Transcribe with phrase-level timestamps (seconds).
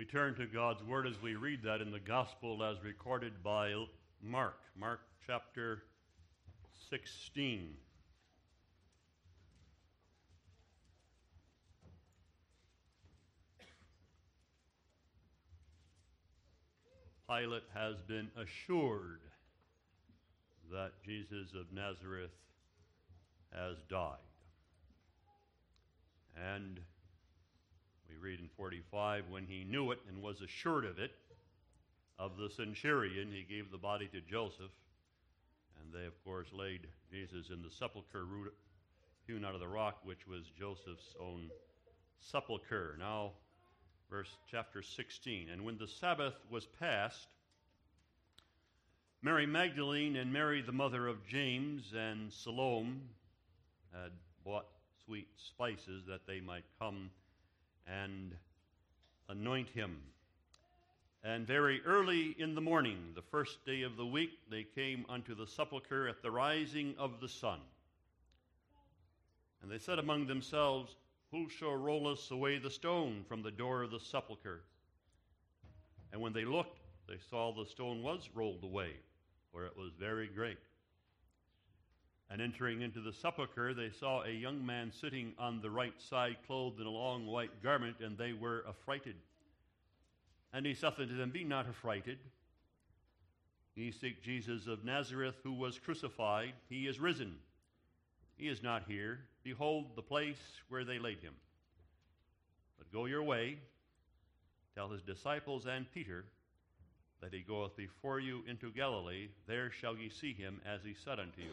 [0.00, 3.74] We turn to God's Word as we read that in the Gospel as recorded by
[4.22, 5.82] Mark, Mark chapter
[6.88, 7.74] 16.
[17.28, 19.20] Pilate has been assured
[20.72, 22.30] that Jesus of Nazareth
[23.52, 24.16] has died.
[26.42, 26.80] And
[28.10, 31.12] we read in 45 when he knew it and was assured of it,
[32.18, 34.72] of the centurion, he gave the body to Joseph.
[35.80, 38.26] And they, of course, laid Jesus in the sepulchre
[39.26, 41.50] hewn out of the rock, which was Joseph's own
[42.20, 42.96] sepulchre.
[42.98, 43.30] Now,
[44.10, 45.48] verse chapter 16.
[45.48, 47.28] And when the Sabbath was past,
[49.22, 53.00] Mary Magdalene and Mary, the mother of James, and Salome
[53.92, 54.12] had
[54.44, 54.66] bought
[55.04, 57.10] sweet spices that they might come
[57.86, 58.34] and
[59.28, 59.98] anoint him.
[61.22, 65.34] And very early in the morning, the first day of the week, they came unto
[65.34, 67.60] the sepulchre at the rising of the sun.
[69.62, 70.96] And they said among themselves,
[71.30, 74.62] Who shall roll us away the stone from the door of the sepulchre?
[76.12, 78.92] And when they looked, they saw the stone was rolled away,
[79.52, 80.58] for it was very great.
[82.30, 86.36] And entering into the sepulchre, they saw a young man sitting on the right side,
[86.46, 89.16] clothed in a long white garment, and they were affrighted.
[90.52, 92.18] And he saith unto them, Be not affrighted.
[93.74, 96.52] Ye seek Jesus of Nazareth, who was crucified.
[96.68, 97.34] He is risen.
[98.36, 99.20] He is not here.
[99.42, 101.34] Behold the place where they laid him.
[102.78, 103.58] But go your way,
[104.74, 106.24] tell his disciples and Peter
[107.20, 109.28] that he goeth before you into Galilee.
[109.46, 111.52] There shall ye see him as he said unto you.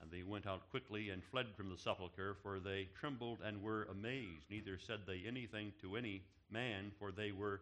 [0.00, 3.88] And they went out quickly and fled from the sepulchre, for they trembled and were
[3.90, 4.44] amazed.
[4.50, 7.60] Neither said they anything to any man, for they were,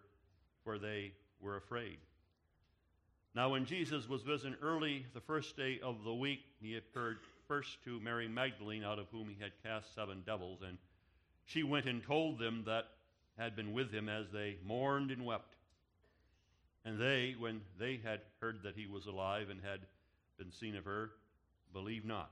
[0.64, 1.98] for they were afraid.
[3.34, 7.18] Now, when Jesus was risen early the first day of the week, he appeared
[7.48, 10.60] first to Mary Magdalene, out of whom he had cast seven devils.
[10.66, 10.78] And
[11.44, 12.84] she went and told them that
[13.36, 15.56] had been with him as they mourned and wept.
[16.84, 19.80] And they, when they had heard that he was alive and had
[20.38, 21.10] been seen of her,
[21.74, 22.30] believe not.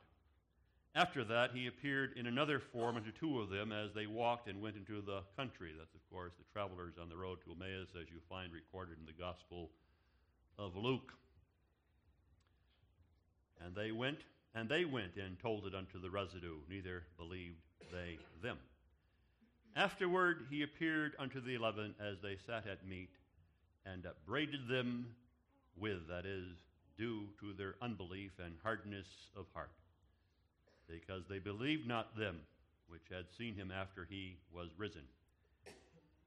[0.95, 4.63] After that, he appeared in another form unto two of them as they walked and
[4.63, 5.73] went into the country.
[5.77, 9.07] That's, of course, the travelers on the road to Emmaus, as you find recorded in
[9.07, 9.71] the Gospel
[10.59, 11.13] of Luke.
[13.65, 14.19] And they went,
[14.55, 18.59] and they went and told it unto the residue, neither believed they them.
[19.75, 23.11] Afterward, he appeared unto the eleven as they sat at meat,
[23.87, 25.07] and upbraided them
[25.77, 26.45] with, that is,
[26.99, 29.73] due to their unbelief and hardness of heart,
[30.89, 32.39] because they believed not them
[32.89, 35.03] which had seen him after he was risen.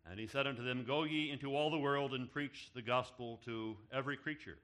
[0.09, 3.39] And he said unto them, Go ye into all the world and preach the gospel
[3.45, 4.57] to every creature.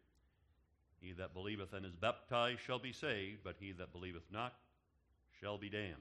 [1.00, 4.53] He that believeth and is baptized shall be saved, but he that believeth not
[5.40, 5.95] shall be damned.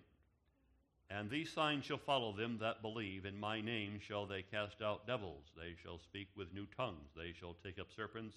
[1.11, 3.25] And these signs shall follow them that believe.
[3.25, 5.45] In my name shall they cast out devils.
[5.57, 7.11] They shall speak with new tongues.
[7.17, 8.37] They shall take up serpents.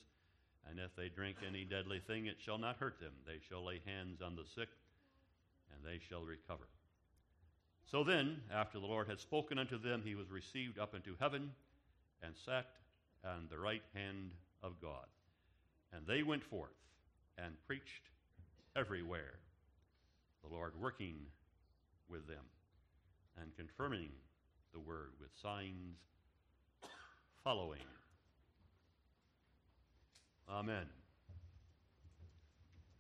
[0.70, 3.14] And if they drink any deadly thing, it shall not hurt them.
[3.26, 4.70] They shall lay hands on the sick,
[5.74, 6.68] and they shall recover.
[7.90, 11.52] So then, after the Lord had spoken unto them, he was received up into heaven
[12.24, 12.68] and sat
[13.24, 14.32] on the right hand
[14.62, 15.06] of God.
[15.92, 16.74] And they went forth
[17.38, 18.10] and preached
[18.76, 19.36] everywhere,
[20.44, 21.16] the Lord working
[22.10, 22.46] with them
[23.40, 24.10] and confirming
[24.74, 25.98] the word with signs
[27.44, 27.80] following.
[30.50, 30.86] Amen.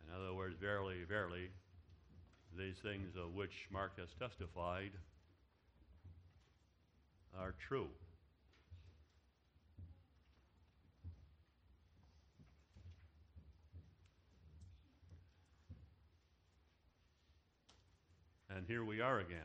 [0.07, 1.49] In other words, verily, verily,
[2.57, 4.91] these things of which Mark has testified
[7.39, 7.87] are true.
[18.55, 19.39] And here we are again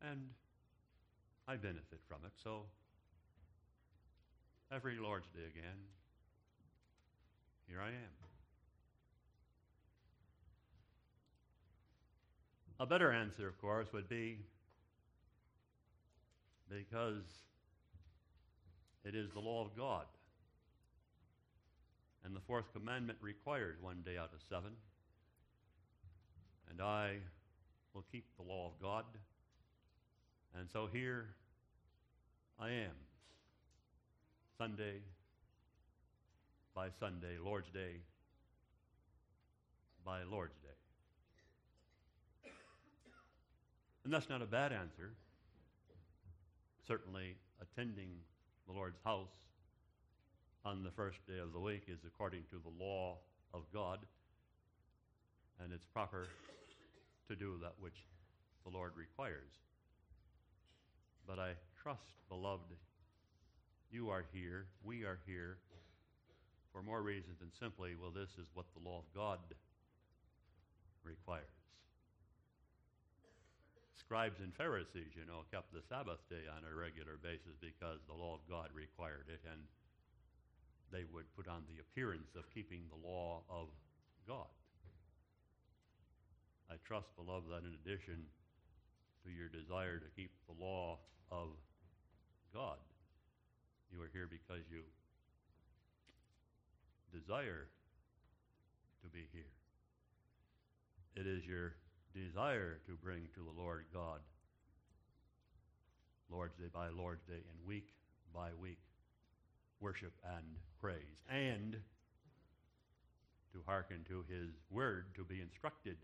[0.00, 0.30] And
[1.48, 2.30] I benefit from it.
[2.42, 2.62] So
[4.72, 5.78] every Lord's Day again,
[7.66, 8.14] here I am.
[12.78, 14.38] A better answer, of course, would be
[16.68, 17.24] because
[19.04, 20.06] it is the law of God.
[22.24, 24.70] And the fourth commandment requires one day out of seven.
[26.70, 27.16] And I
[27.92, 29.04] will keep the law of God.
[30.58, 31.26] And so here
[32.58, 32.94] I am,
[34.56, 35.00] Sunday
[36.74, 38.00] by Sunday, Lord's Day
[40.04, 42.50] by Lord's Day.
[44.04, 45.12] And that's not a bad answer.
[46.86, 48.10] Certainly, attending
[48.66, 49.28] the Lord's house
[50.64, 53.18] on the first day of the week is according to the law
[53.52, 53.98] of God,
[55.62, 56.26] and it's proper
[57.28, 58.06] to do that which
[58.64, 59.52] the Lord requires.
[61.26, 61.52] But I
[61.82, 62.72] trust, beloved,
[63.90, 65.58] you are here, we are here,
[66.72, 69.38] for more reasons than simply, well, this is what the law of God
[71.04, 71.63] requires.
[74.04, 78.12] Scribes and Pharisees, you know, kept the Sabbath day on a regular basis because the
[78.12, 79.64] law of God required it, and
[80.92, 83.72] they would put on the appearance of keeping the law of
[84.28, 84.52] God.
[86.68, 88.28] I trust, beloved, that in addition
[89.24, 91.00] to your desire to keep the law
[91.32, 91.56] of
[92.52, 92.76] God,
[93.88, 94.84] you are here because you
[97.08, 97.72] desire
[99.00, 99.52] to be here.
[101.16, 101.72] It is your
[102.14, 104.20] desire to bring to the Lord God
[106.30, 107.88] Lord's Day by Lord's Day and week
[108.32, 108.78] by week
[109.80, 110.44] worship and
[110.80, 111.76] praise, and
[113.52, 115.96] to hearken to his word, to be instructed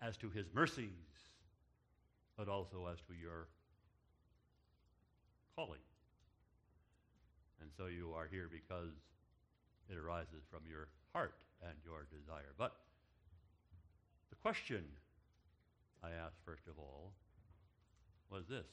[0.00, 0.88] as to his mercies,
[2.38, 3.48] but also as to your
[5.54, 5.80] calling.
[7.60, 8.96] And so you are here because
[9.90, 12.54] it arises from your heart and your desire.
[12.56, 12.72] But
[14.30, 14.84] the question
[16.02, 17.12] I asked, first of all,
[18.30, 18.66] was this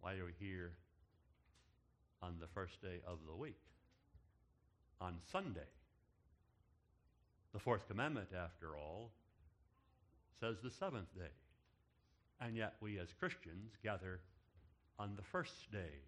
[0.00, 0.72] Why are we here
[2.22, 3.60] on the first day of the week?
[5.00, 5.60] On Sunday.
[7.52, 9.10] The fourth commandment, after all,
[10.40, 11.32] says the seventh day.
[12.40, 14.20] And yet we as Christians gather
[14.98, 16.02] on the first day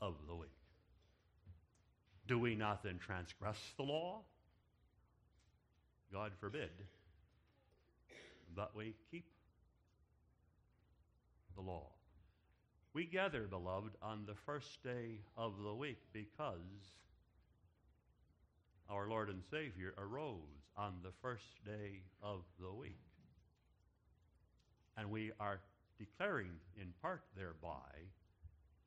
[0.00, 0.50] of the week.
[2.26, 4.22] Do we not then transgress the law?
[6.12, 6.70] God forbid.
[8.54, 9.26] But we keep
[11.54, 11.86] the law.
[12.94, 16.56] We gather, beloved, on the first day of the week because
[18.88, 20.40] our Lord and Savior arose
[20.76, 22.98] on the first day of the week.
[24.96, 25.60] And we are
[25.98, 28.08] declaring in part thereby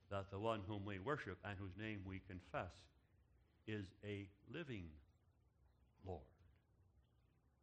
[0.09, 2.74] that the one whom we worship and whose name we confess
[3.67, 4.85] is a living
[6.06, 6.31] Lord.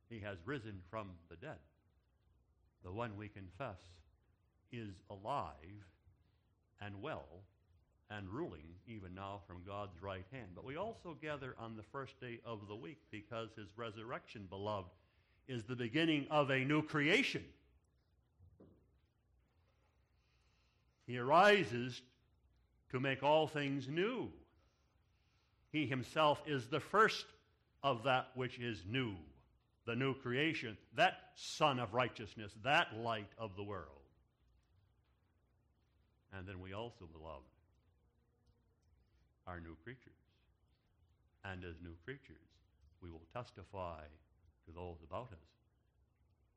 [0.09, 1.59] He has risen from the dead.
[2.85, 3.81] The one we confess
[4.73, 5.85] is alive
[6.81, 7.27] and well
[8.11, 10.49] and ruling even now from God's right hand.
[10.55, 14.89] But we also gather on the first day of the week because his resurrection, beloved,
[15.47, 17.45] is the beginning of a new creation.
[21.07, 22.01] He arises
[22.91, 24.31] to make all things new.
[25.73, 27.27] He himself is the first
[27.83, 29.15] of that which is new,
[29.89, 34.05] the new creation, that Son of righteousness, that light of the world.
[36.37, 37.49] And then we also, beloved,
[39.47, 40.13] are new creatures.
[41.43, 42.37] And as new creatures,
[43.03, 44.03] we will testify
[44.67, 45.49] to those about us.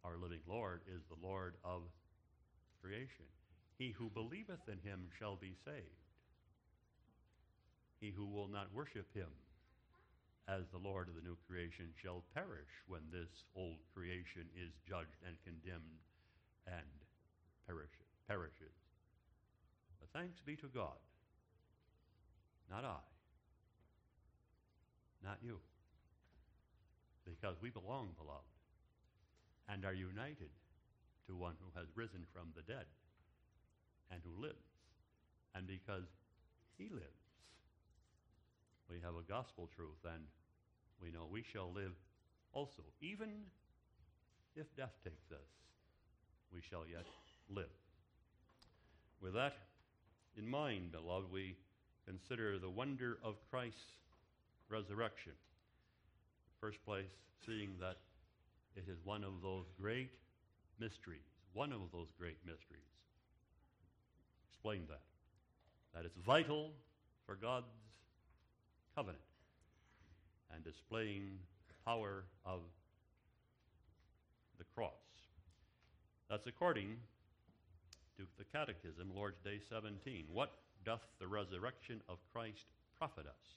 [0.03, 1.83] Our living Lord is the Lord of
[2.83, 3.31] creation.
[3.77, 6.03] He who believeth in him shall be saved.
[8.01, 9.29] He who will not worship him
[10.51, 15.23] as the Lord of the new creation shall perish when this old creation is judged
[15.23, 16.03] and condemned
[16.67, 16.91] and
[17.63, 18.11] perishes.
[18.27, 18.75] perishes.
[20.03, 20.99] But thanks be to God
[22.71, 23.03] not I.
[25.21, 25.59] Not you.
[27.25, 28.55] Because we belong, beloved,
[29.67, 30.49] and are united
[31.27, 32.87] to one who has risen from the dead
[34.09, 34.71] and who lives.
[35.53, 36.07] And because
[36.77, 37.27] he lives,
[38.89, 40.23] we have a gospel truth, and
[41.01, 41.93] we know we shall live
[42.53, 42.83] also.
[43.01, 43.29] Even
[44.55, 45.47] if death takes us,
[46.53, 47.05] we shall yet
[47.49, 47.71] live.
[49.21, 49.53] With that
[50.37, 51.55] in mind, beloved, we
[52.05, 53.79] consider the wonder of Christ's
[54.69, 55.33] resurrection.
[56.59, 57.11] First place,
[57.45, 57.97] seeing that
[58.75, 60.11] it is one of those great
[60.79, 62.91] mysteries, one of those great mysteries
[64.61, 65.01] Explain that.
[65.95, 66.69] That it's vital
[67.25, 67.65] for God's
[68.95, 69.23] covenant
[70.53, 71.39] and displaying
[71.85, 72.61] power of
[74.57, 74.91] the cross.
[76.29, 76.97] That's according
[78.17, 80.25] to the Catechism, Lord's Day 17.
[80.31, 80.51] What
[80.85, 82.65] doth the resurrection of Christ
[82.97, 83.55] profit us?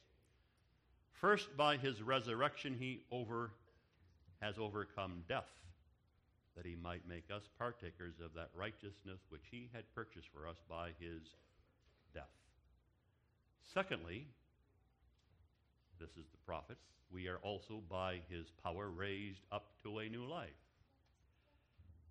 [1.12, 3.50] First, by his resurrection, he over,
[4.40, 5.50] has overcome death,
[6.56, 10.56] that he might make us partakers of that righteousness which he had purchased for us
[10.68, 11.22] by his
[12.12, 12.24] death.
[13.72, 14.26] Secondly,
[16.00, 16.76] this is the profit,
[17.10, 20.48] we are also by his power raised up to a new life.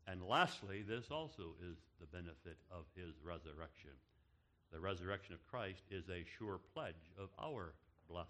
[0.08, 3.92] And lastly, this also is the benefit of his resurrection.
[4.72, 7.74] The resurrection of Christ is a sure pledge of our
[8.10, 8.30] blessed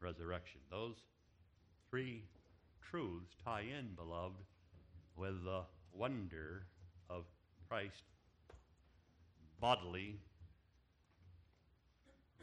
[0.00, 0.60] resurrection.
[0.70, 0.96] Those
[1.90, 2.24] three
[2.90, 4.36] truths tie in, beloved,
[5.16, 6.66] with the wonder
[7.08, 7.24] of
[7.68, 8.02] Christ's
[9.60, 10.16] bodily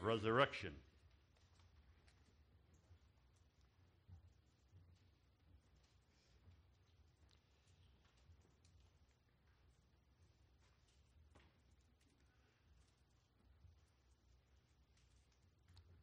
[0.00, 0.72] resurrection.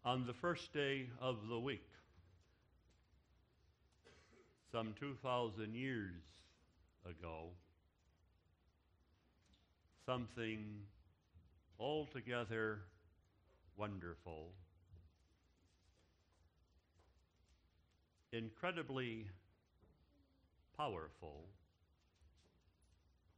[0.05, 1.89] On the first day of the week,
[4.71, 6.21] some 2,000 years
[7.09, 7.45] ago,
[10.05, 10.63] something
[11.79, 12.81] altogether
[13.77, 14.51] wonderful,
[18.31, 19.25] incredibly
[20.77, 21.45] powerful,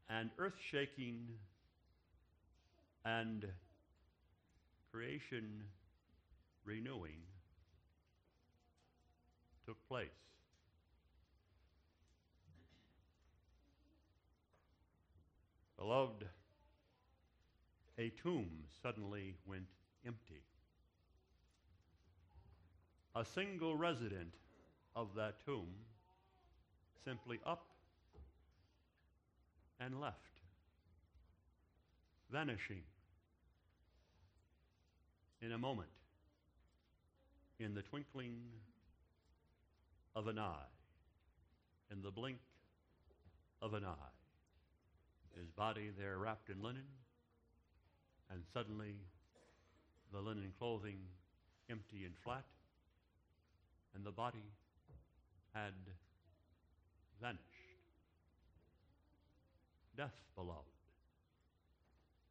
[0.09, 1.29] and earth shaking
[3.05, 3.45] and
[4.91, 5.63] creation
[6.67, 7.21] renewing
[9.65, 10.09] took place.
[15.77, 16.25] Beloved,
[17.97, 18.50] a tomb
[18.83, 19.67] suddenly went
[20.05, 20.43] empty.
[23.15, 24.33] A single resident
[24.95, 25.69] of that tomb
[27.05, 27.65] simply up
[29.79, 30.17] and left,
[32.31, 32.81] vanishing
[35.41, 35.89] in a moment,
[37.60, 38.38] in the twinkling
[40.16, 40.70] of an eye,
[41.92, 42.38] in the blink
[43.62, 44.14] of an eye.
[45.36, 46.86] His body there wrapped in linen,
[48.32, 48.96] and suddenly
[50.12, 51.00] the linen clothing
[51.70, 52.46] empty and flat,
[53.96, 54.44] and the body
[55.54, 55.74] had
[57.22, 57.42] vanished.
[59.96, 60.62] Death, beloved,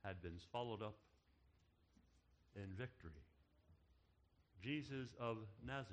[0.04, 0.96] had been swallowed up
[2.54, 3.25] in victory.
[4.62, 5.90] Jesus of Nazareth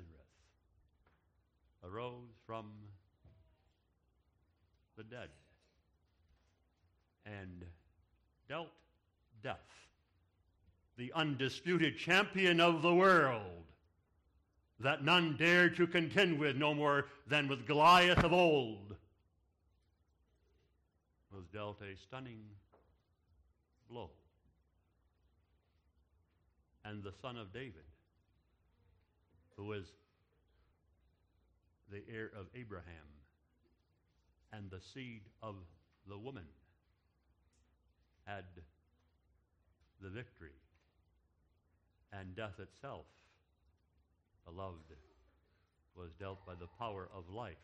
[1.84, 2.66] arose from
[4.96, 5.28] the dead
[7.26, 7.64] and
[8.48, 8.68] dealt
[9.42, 9.58] death
[10.96, 13.42] the undisputed champion of the world,
[14.80, 18.94] that none dared to contend with no more than with Goliath of old,
[21.32, 22.42] was dealt a stunning
[23.90, 24.10] blow.
[26.84, 27.82] And the son of David,
[29.56, 29.86] who is
[31.90, 33.08] the heir of Abraham
[34.52, 35.56] and the seed of
[36.08, 36.46] the woman,
[38.24, 38.44] had
[40.00, 40.56] the victory
[42.12, 43.06] and death itself,
[44.44, 44.98] beloved,
[45.96, 47.56] was dealt by the power of life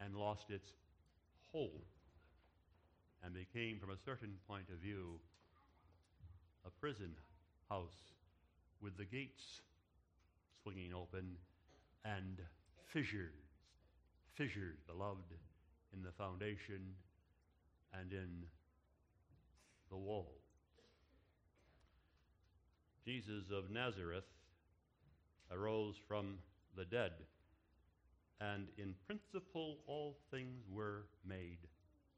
[0.00, 0.72] and lost its
[1.52, 1.84] hold
[3.24, 5.18] and became, from a certain point of view,
[6.66, 7.10] a prison
[7.68, 8.12] house
[8.80, 9.60] with the gates
[10.68, 11.36] swinging open
[12.04, 12.40] and
[12.92, 13.32] fissures,
[14.34, 15.34] fissures, beloved,
[15.94, 16.94] in the foundation
[17.98, 18.44] and in
[19.90, 20.34] the wall.
[23.06, 24.24] Jesus of Nazareth
[25.50, 26.38] arose from
[26.76, 27.12] the dead,
[28.40, 31.58] and in principle all things were made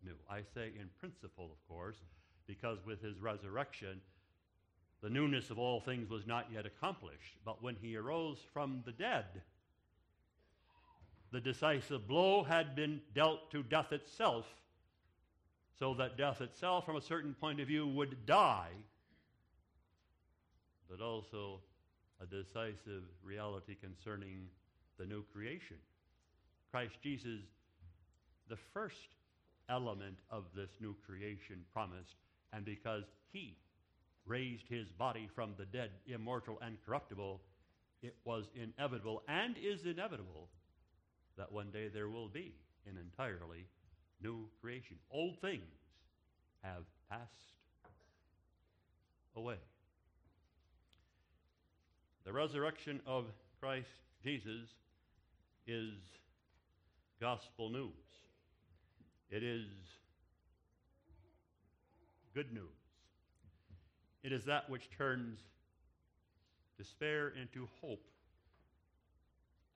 [0.04, 0.16] new.
[0.28, 1.98] I say in principle, of course,
[2.48, 4.00] because with his resurrection,
[5.02, 7.36] the newness of all things was not yet accomplished.
[7.44, 9.24] But when he arose from the dead,
[11.32, 14.46] the decisive blow had been dealt to death itself,
[15.78, 18.70] so that death itself, from a certain point of view, would die
[20.90, 21.60] but also
[22.20, 24.48] a decisive reality concerning
[24.98, 25.76] the new creation.
[26.70, 27.40] Christ Jesus,
[28.48, 29.16] the first
[29.68, 32.16] element of this new creation promised,
[32.52, 33.56] and because he
[34.26, 37.40] raised his body from the dead, immortal and corruptible,
[38.02, 40.48] it was inevitable and is inevitable
[41.36, 42.54] that one day there will be
[42.86, 43.66] an entirely
[44.22, 44.96] new creation.
[45.10, 45.62] Old things
[46.62, 47.54] have passed
[49.36, 49.56] away.
[52.24, 53.24] The resurrection of
[53.60, 53.88] Christ
[54.22, 54.68] Jesus
[55.66, 55.94] is
[57.20, 57.90] gospel news.
[59.30, 59.66] It is
[62.34, 62.79] good news.
[64.22, 65.40] It is that which turns
[66.76, 68.06] despair into hope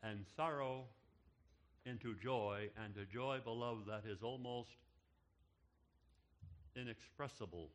[0.02, 0.84] and sorrow
[1.86, 4.70] into joy, and a joy, beloved, that is almost
[6.76, 7.68] inexpressible.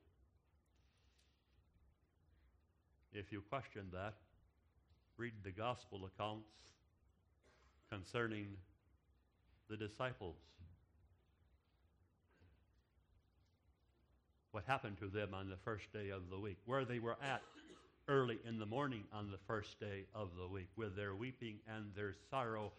[3.13, 4.15] If you question that,
[5.17, 6.49] read the gospel accounts
[7.91, 8.47] concerning
[9.69, 10.37] the disciples.
[14.51, 17.41] What happened to them on the first day of the week, where they were at
[18.07, 21.93] early in the morning on the first day of the week, with their weeping and
[21.95, 22.71] their sorrow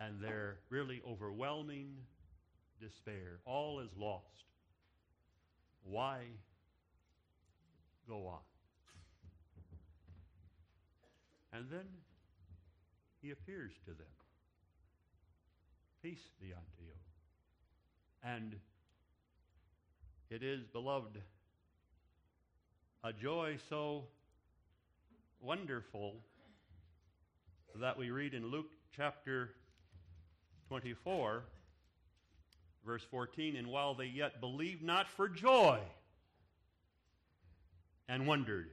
[0.00, 1.94] and their really overwhelming
[2.80, 3.38] despair.
[3.44, 4.24] All is lost.
[5.84, 6.22] Why
[8.08, 8.40] go on?
[11.52, 11.86] And then
[13.22, 14.06] he appears to them.
[16.02, 16.94] Peace be unto you.
[18.24, 18.56] And
[20.30, 21.20] it is, beloved,
[23.02, 24.04] a joy so
[25.40, 26.14] wonderful
[27.74, 29.50] that we read in Luke chapter
[30.68, 31.42] 24,
[32.86, 35.80] verse 14, and while they yet believed not for joy
[38.08, 38.70] and wondered,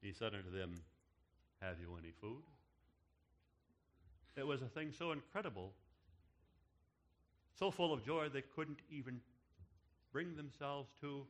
[0.00, 0.80] he said unto them,
[1.60, 2.42] Have you any food?
[4.38, 5.72] It was a thing so incredible,
[7.58, 9.20] so full of joy, they couldn't even
[10.16, 11.26] bring themselves to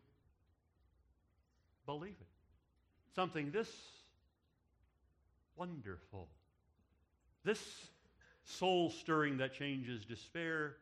[1.87, 2.29] believe it.
[3.17, 3.69] Something this
[5.57, 6.29] wonderful,
[7.43, 7.59] this
[8.45, 10.77] soul stirring that changes despair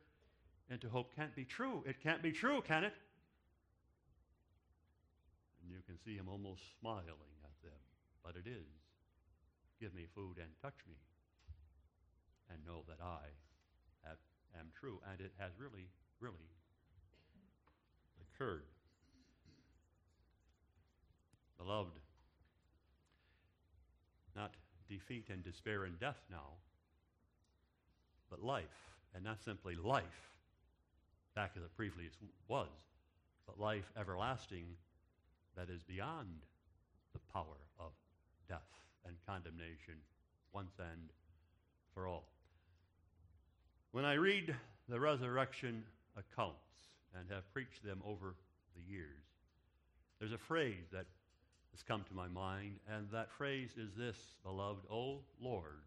[0.68, 1.82] into hope can't be true.
[1.86, 2.92] It can't be true, can it?
[5.62, 7.06] And you can see him almost smiling
[7.42, 7.80] at them.
[8.22, 8.66] But it is.
[9.80, 10.96] Give me food and touch me.
[12.50, 13.32] And know that I
[14.06, 14.18] have,
[14.60, 15.00] am true.
[15.10, 15.88] And it has really,
[16.20, 16.44] really
[18.34, 18.64] occurred.
[21.58, 21.92] Beloved,
[24.36, 24.52] not
[24.88, 26.50] defeat and despair and death now,
[28.30, 28.64] but life,
[29.14, 30.30] and not simply life,
[31.34, 32.04] back as it briefly
[32.48, 32.68] was,
[33.46, 34.64] but life everlasting
[35.56, 36.42] that is beyond
[37.12, 37.44] the power
[37.78, 37.92] of
[38.48, 38.60] death
[39.06, 39.94] and condemnation
[40.52, 41.10] once and
[41.94, 42.24] for all.
[43.92, 44.54] When I read
[44.88, 45.84] the resurrection
[46.16, 46.58] accounts
[47.18, 48.34] and have preached them over
[48.74, 49.24] the years,
[50.18, 51.06] there's a phrase that
[51.72, 55.82] has come to my mind, and that phrase is this, beloved, O Lord,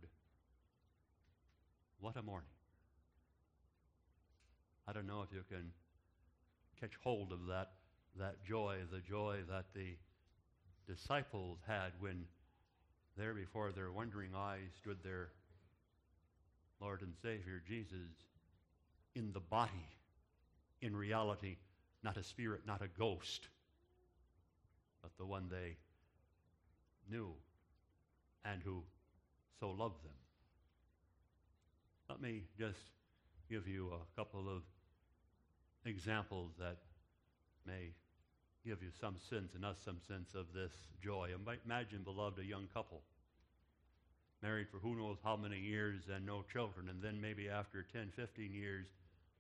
[2.00, 2.50] what a morning.
[4.88, 5.72] I don't know if you can
[6.80, 7.72] catch hold of that,
[8.20, 9.96] that joy, the joy that the
[10.88, 12.26] disciples had when
[13.18, 15.30] there before their wondering eyes stood their
[16.80, 18.14] Lord and Savior Jesus
[19.16, 19.97] in the body,
[20.82, 21.58] in reality,
[22.04, 23.48] not a spirit, not a ghost,
[25.02, 25.78] but the one they
[27.10, 27.32] knew
[28.46, 28.84] and who
[29.60, 30.14] so loved them.
[32.10, 32.80] Let me just
[33.50, 34.62] give you a couple of
[35.86, 36.78] examples that
[37.66, 37.92] may
[38.66, 41.30] give you some sense and us some sense of this joy.
[41.66, 43.02] Imagine, beloved, a young couple
[44.42, 48.12] married for who knows how many years and no children, and then maybe after 10,
[48.16, 48.86] 15 years,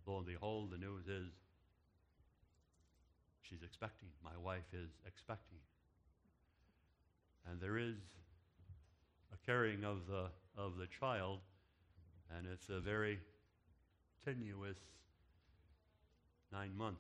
[0.08, 1.32] lo and behold, the news is
[3.42, 4.10] she's expecting.
[4.24, 5.60] My wife is expecting.
[7.50, 7.96] And there is
[9.34, 11.40] a carrying of the, of the child
[12.36, 13.20] and it's a very
[14.26, 14.78] tenuous
[16.52, 17.00] nine months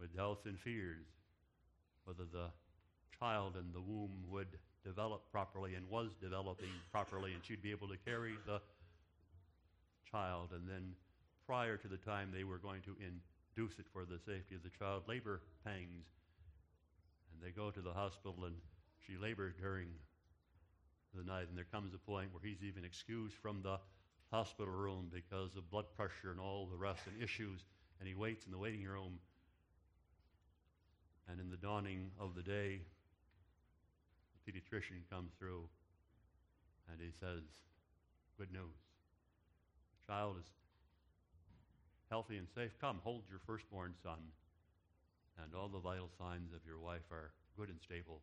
[0.00, 1.06] with doubts and fears
[2.04, 2.48] whether the
[3.18, 4.48] child in the womb would
[4.84, 8.60] develop properly and was developing properly and she'd be able to carry the
[10.10, 10.48] child.
[10.52, 10.94] And then
[11.50, 14.70] prior to the time they were going to induce it for the safety of the
[14.78, 16.06] child, labor pangs.
[17.34, 18.54] And they go to the hospital and
[19.04, 19.88] she labored during
[21.12, 23.80] the night, and there comes a point where he's even excused from the
[24.30, 27.64] hospital room because of blood pressure and all the rest and issues,
[27.98, 29.18] and he waits in the waiting room.
[31.28, 32.78] And in the dawning of the day,
[34.36, 35.64] the pediatrician comes through
[36.92, 37.42] and he says,
[38.38, 38.78] Good news.
[39.98, 40.46] The child is
[42.10, 42.74] healthy and safe.
[42.80, 44.18] Come, hold your firstborn son.
[45.38, 48.20] And all the vital signs of your wife are good and stable.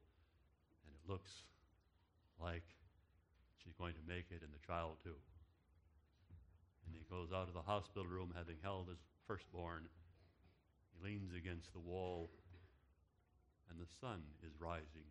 [0.85, 1.31] And it looks
[2.37, 2.67] like
[3.63, 5.15] she's going to make it, and the child too.
[6.85, 9.87] And he goes out of the hospital room having held his firstborn
[10.93, 12.29] He leans against the wall,
[13.69, 15.07] and the sun is rising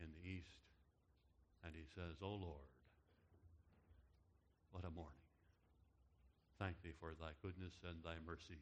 [0.00, 0.62] in the east,
[1.64, 2.68] and he says, O Lord,
[4.70, 5.23] what a morning.
[6.64, 8.56] Thank thee for thy goodness and thy mercy,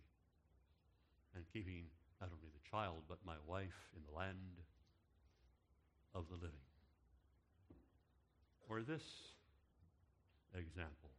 [1.36, 1.86] and keeping
[2.20, 4.58] not only the child, but my wife in the land
[6.12, 6.66] of the living.
[8.68, 9.06] Or this
[10.50, 11.14] example.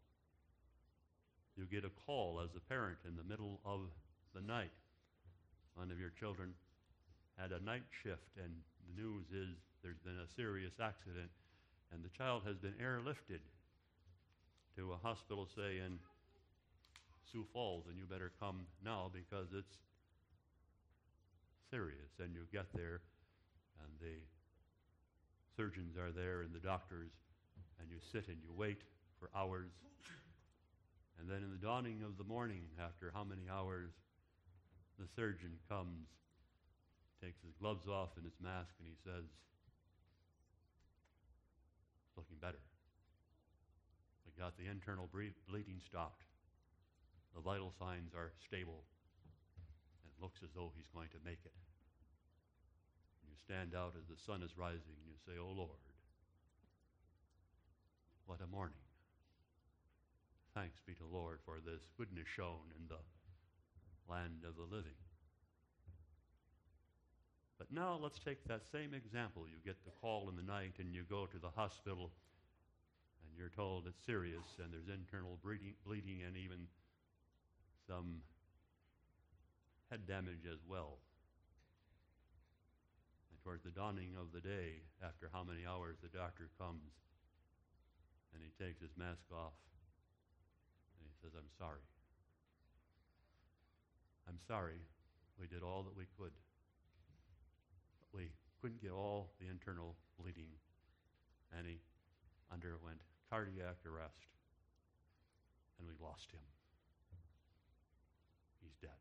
[1.55, 3.87] You get a call as a parent in the middle of
[4.35, 4.75] the night.
[5.75, 6.51] One of your children
[7.39, 8.51] had a night shift, and
[8.91, 11.31] the news is there's been a serious accident,
[11.93, 13.39] and the child has been airlifted
[14.75, 15.95] to a hospital, say, in
[17.31, 19.77] Sioux Falls, and you better come now because it's
[21.71, 22.11] serious.
[22.19, 23.01] And you get there,
[23.81, 24.21] and the
[25.57, 27.11] surgeons are there, and the doctors,
[27.79, 28.81] and you sit and you wait
[29.19, 29.71] for hours.
[31.19, 33.91] And then in the dawning of the morning, after how many hours,
[34.99, 36.07] the surgeon comes,
[37.21, 39.25] takes his gloves off and his mask, and he says,
[42.17, 42.61] looking better.
[44.25, 46.25] We got the internal bleeding stopped.
[47.43, 48.87] Vital signs are stable.
[49.99, 51.55] And it looks as though he's going to make it.
[53.19, 55.83] And you stand out as the sun is rising and you say, Oh Lord,
[58.25, 58.79] what a morning.
[60.55, 63.01] Thanks be to Lord for this goodness shown in the
[64.07, 64.95] land of the living.
[67.57, 69.43] But now let's take that same example.
[69.47, 72.11] You get the call in the night and you go to the hospital
[73.23, 76.67] and you're told it's serious and there's internal bleeding, bleeding and even
[77.87, 78.21] some
[79.89, 80.97] head damage as well.
[83.29, 86.93] And towards the dawning of the day, after how many hours the doctor comes
[88.33, 89.53] and he takes his mask off
[90.97, 91.85] and he says, I'm sorry.
[94.27, 94.81] I'm sorry.
[95.39, 96.33] We did all that we could.
[97.99, 100.49] But we couldn't get all the internal bleeding.
[101.57, 101.77] And he
[102.51, 104.29] underwent cardiac arrest.
[105.77, 106.52] And we lost him.
[108.73, 108.97] He's dead.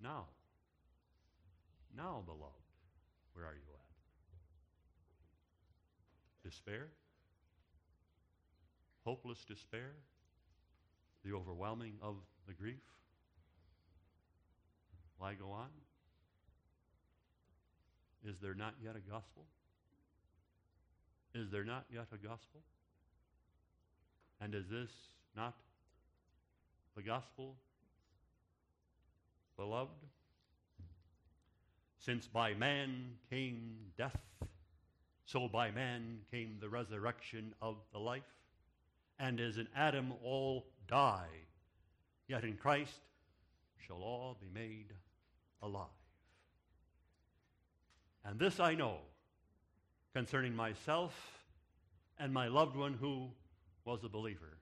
[0.00, 0.26] Now,
[1.96, 2.42] now, beloved,
[3.32, 3.60] where are you
[6.44, 6.50] at?
[6.50, 6.88] Despair?
[9.06, 9.92] hopeless despair,
[11.24, 12.16] the overwhelming of
[12.48, 12.82] the grief?
[15.18, 15.68] Why go on?
[18.24, 19.44] Is there not yet a gospel?
[21.36, 22.62] Is there not yet a gospel?
[24.40, 24.90] And is this
[25.36, 25.54] not
[26.96, 27.54] the gospel,
[29.56, 29.90] beloved?
[31.98, 34.20] Since by man came death,
[35.26, 38.22] so by man came the resurrection of the life
[39.18, 41.28] and as in Adam all die,
[42.28, 43.00] yet in Christ
[43.86, 44.92] shall all be made
[45.62, 45.86] alive.
[48.24, 48.98] And this I know
[50.12, 51.14] concerning myself
[52.18, 53.28] and my loved one who
[53.84, 54.58] was a believer.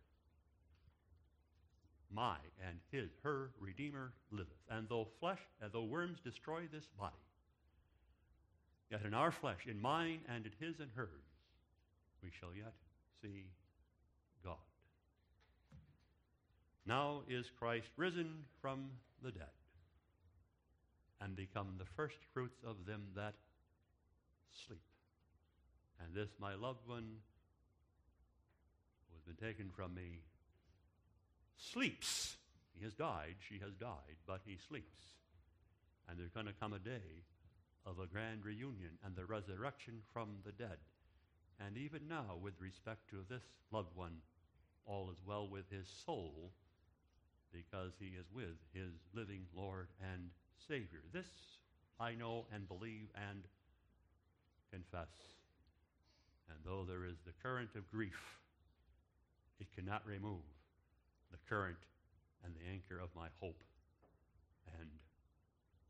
[2.14, 4.53] My and his, her Redeemer liveth.
[4.70, 7.12] And though flesh, and though worms destroy this body,
[8.90, 11.09] yet in our flesh, in mine and in his and hers,
[12.22, 12.74] we shall yet
[13.20, 13.46] see
[14.44, 14.57] God.
[16.87, 18.90] Now is Christ risen from
[19.22, 19.46] the dead
[21.20, 23.35] and become the first fruits of them that
[24.66, 24.83] sleep.
[26.03, 27.16] And this, my loved one,
[29.09, 30.20] who has been taken from me,
[31.56, 32.36] sleeps.
[32.76, 35.00] He has died, she has died, but he sleeps.
[36.08, 37.24] And there's going to come a day
[37.86, 40.78] of a grand reunion and the resurrection from the dead.
[41.60, 44.16] And even now, with respect to this loved one,
[44.86, 46.50] all is well with his soul
[47.52, 50.30] because he is with his living Lord and
[50.66, 51.00] Savior.
[51.12, 51.28] This
[52.00, 53.44] I know and believe and
[54.72, 55.14] confess.
[56.50, 58.40] And though there is the current of grief,
[59.60, 60.42] it cannot remove
[61.35, 61.77] the current
[62.44, 63.61] and the anchor of my hope
[64.79, 64.88] and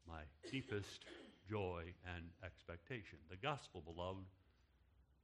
[0.08, 1.04] my deepest
[1.50, 1.82] joy
[2.16, 3.18] and expectation.
[3.28, 4.24] The gospel, beloved,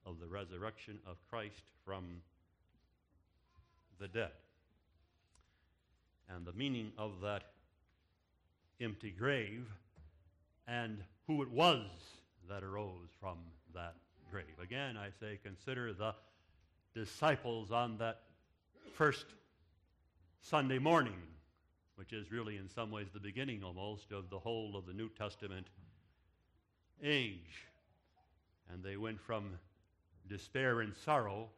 [0.05, 2.21] of the resurrection of Christ from
[3.99, 4.31] the dead.
[6.29, 7.53] And the meaning of that
[8.79, 9.65] empty grave
[10.67, 11.81] and who it was
[12.47, 13.37] that arose from
[13.73, 13.95] that
[14.29, 14.45] grave.
[14.61, 16.13] Again, I say, consider the
[16.93, 18.21] disciples on that
[18.93, 19.25] first
[20.41, 21.21] Sunday morning,
[21.95, 25.07] which is really in some ways the beginning almost of the whole of the New
[25.09, 25.67] Testament
[27.03, 27.67] age.
[28.73, 29.51] And they went from
[30.27, 31.49] despair and sorrow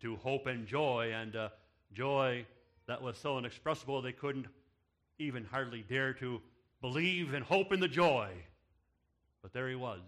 [0.00, 1.48] to hope and joy, and uh,
[1.92, 2.44] joy
[2.86, 4.46] that was so inexpressible they couldn't
[5.18, 6.40] even hardly dare to
[6.80, 8.30] believe and hope in the joy.
[9.42, 10.00] But there he was.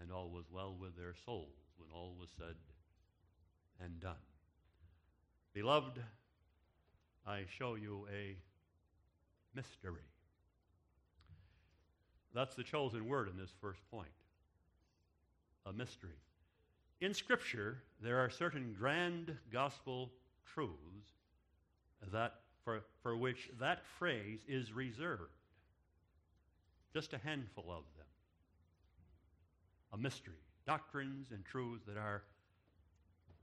[0.00, 2.56] And all was well with their souls when all was said
[3.80, 4.16] and done.
[5.54, 6.02] Beloved,
[7.26, 8.36] I show you a
[9.54, 10.00] mystery.
[12.34, 14.08] That's the chosen word in this first point
[15.64, 16.18] a mystery.
[17.00, 20.10] In Scripture, there are certain grand gospel
[20.44, 21.12] truths
[22.12, 22.34] that
[22.64, 25.30] for, for which that phrase is reserved.
[26.92, 28.06] Just a handful of them.
[29.92, 30.34] A mystery.
[30.66, 32.22] Doctrines and truths that are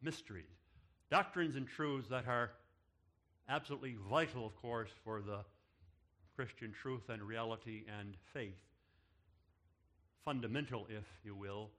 [0.01, 0.58] mysteries.
[1.09, 2.51] Doctrines and truths that are
[3.47, 5.39] absolutely vital, of course, for the
[6.35, 8.59] Christian truth and reality and faith.
[10.23, 11.71] Fundamental, if you will,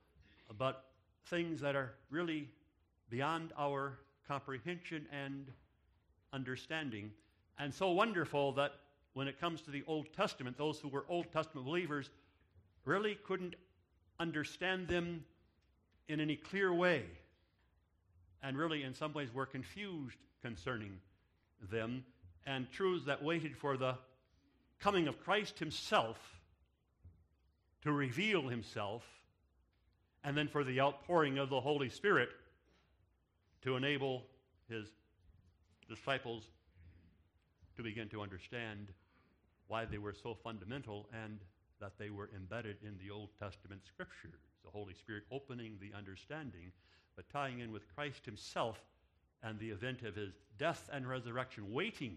[0.59, 0.85] but
[1.27, 2.49] things that are really
[3.09, 5.47] beyond our comprehension and
[6.33, 7.13] understanding,
[7.59, 8.73] and so wonderful that
[9.15, 12.11] when it comes to the Old Testament, those who were Old Testament believers
[12.85, 13.55] really couldn't
[14.19, 15.25] understand them
[16.09, 17.05] in any clear way,
[18.43, 20.99] and really, in some ways, were confused concerning
[21.71, 22.05] them,
[22.47, 23.95] and truths that waited for the
[24.81, 26.17] coming of Christ Himself
[27.83, 29.03] to reveal Himself,
[30.25, 32.31] and then for the outpouring of the Holy Spirit
[33.63, 34.25] to enable
[34.69, 34.87] His
[35.89, 36.45] disciples
[37.77, 38.89] to begin to understand
[39.69, 41.39] why they were so fundamental and
[41.81, 44.41] that they were embedded in the Old Testament scriptures.
[44.65, 46.73] The Holy Spirit opening the understanding,
[47.17, 48.79] but tying in with Christ Himself
[49.43, 52.17] and the event of His death and resurrection, waiting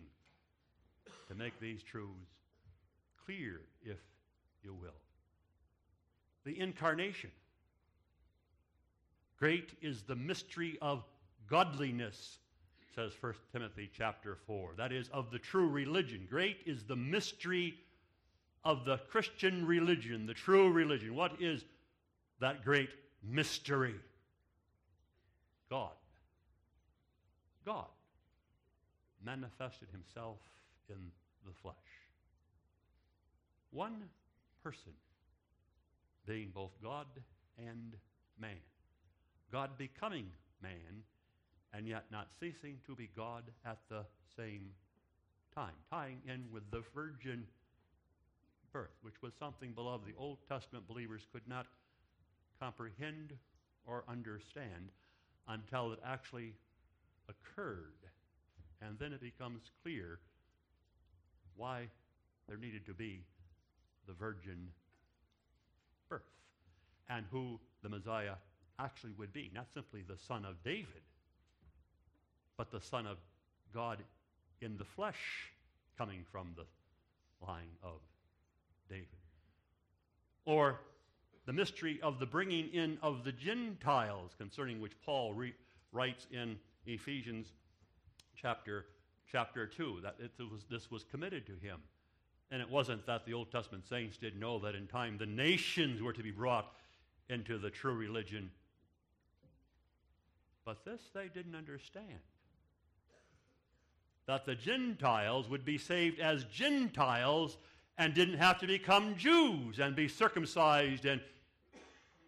[1.28, 2.12] to make these truths
[3.26, 4.00] clear, if
[4.64, 5.00] you will.
[6.46, 7.32] The incarnation.
[9.40, 11.04] Great is the mystery of
[11.50, 12.40] godliness
[12.96, 14.74] says 1 Timothy chapter 4.
[14.78, 16.28] That is, of the true religion.
[16.30, 17.76] Great is the mystery
[18.66, 21.16] of the Christian religion, the true religion.
[21.16, 21.64] What is
[22.40, 22.90] that great
[23.24, 23.96] mystery?
[25.70, 25.92] God.
[27.66, 27.88] God
[29.26, 30.38] manifested himself
[30.90, 30.98] in
[31.46, 31.76] the flesh.
[33.72, 34.04] One
[34.64, 34.94] person
[36.26, 37.08] being both God
[37.58, 37.96] and
[38.40, 38.52] man.
[39.52, 40.28] God becoming
[40.62, 41.04] man
[41.74, 44.06] and yet not ceasing to be God at the
[44.38, 44.70] same
[45.56, 47.46] time, tying in with the virgin
[48.74, 51.68] birth, which was something, beloved, the Old Testament believers could not
[52.60, 53.34] comprehend
[53.86, 54.90] or understand
[55.48, 56.54] until it actually
[57.30, 57.94] occurred.
[58.82, 60.20] And then it becomes clear
[61.56, 61.88] why
[62.48, 63.22] there needed to be
[64.08, 64.68] the virgin
[66.10, 66.22] birth
[67.10, 68.36] and who the Messiah
[68.80, 69.52] actually would be.
[69.54, 71.04] Not simply the son of David,
[72.58, 73.18] but the Son of
[73.74, 74.00] God
[74.62, 75.52] in the flesh
[75.98, 76.66] coming from the
[77.46, 78.00] line of
[78.90, 79.08] David.
[80.46, 80.80] Or
[81.46, 85.54] the mystery of the bringing in of the Gentiles, concerning which Paul re-
[85.92, 87.48] writes in Ephesians
[88.36, 88.86] chapter,
[89.32, 91.80] chapter 2, that it was, this was committed to him.
[92.52, 96.02] And it wasn't that the Old Testament saints didn't know that in time the nations
[96.02, 96.72] were to be brought
[97.30, 98.52] into the true religion.
[100.66, 102.20] But this they didn't understand
[104.26, 107.58] that the Gentiles would be saved as Gentiles
[107.98, 111.22] and didn't have to become Jews and be circumcised and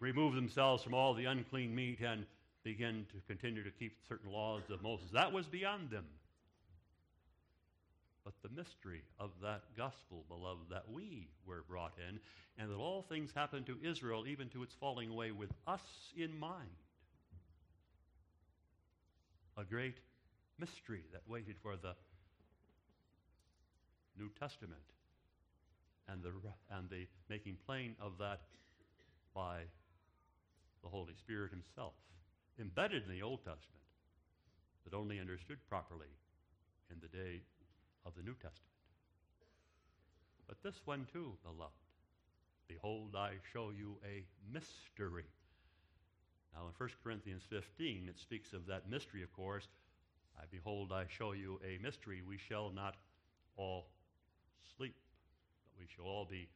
[0.00, 2.24] remove themselves from all the unclean meat and
[2.62, 5.06] begin to continue to keep certain laws of Moses.
[5.12, 6.04] That was beyond them.
[8.24, 12.18] But the mystery of that gospel, beloved, that we were brought in,
[12.58, 16.36] and that all things happened to Israel, even to its falling away, with us in
[16.36, 16.68] mind.
[19.56, 19.98] A great
[20.58, 21.94] mystery that waited for the
[24.18, 24.82] New Testament
[26.08, 26.32] and the,
[26.70, 28.40] and the making plain of that
[29.34, 29.62] by
[30.82, 31.94] the Holy Spirit Himself,
[32.60, 33.84] embedded in the Old Testament,
[34.84, 36.12] but only understood properly
[36.90, 37.42] in the day
[38.04, 38.62] of the New Testament.
[40.46, 41.74] But this one too, beloved,
[42.68, 45.26] behold, I show you a mystery.
[46.54, 49.66] Now, in 1 Corinthians 15, it speaks of that mystery, of course,
[50.38, 52.22] I behold, I show you a mystery.
[52.26, 52.94] We shall not
[53.56, 53.88] all
[55.78, 56.48] we shall all be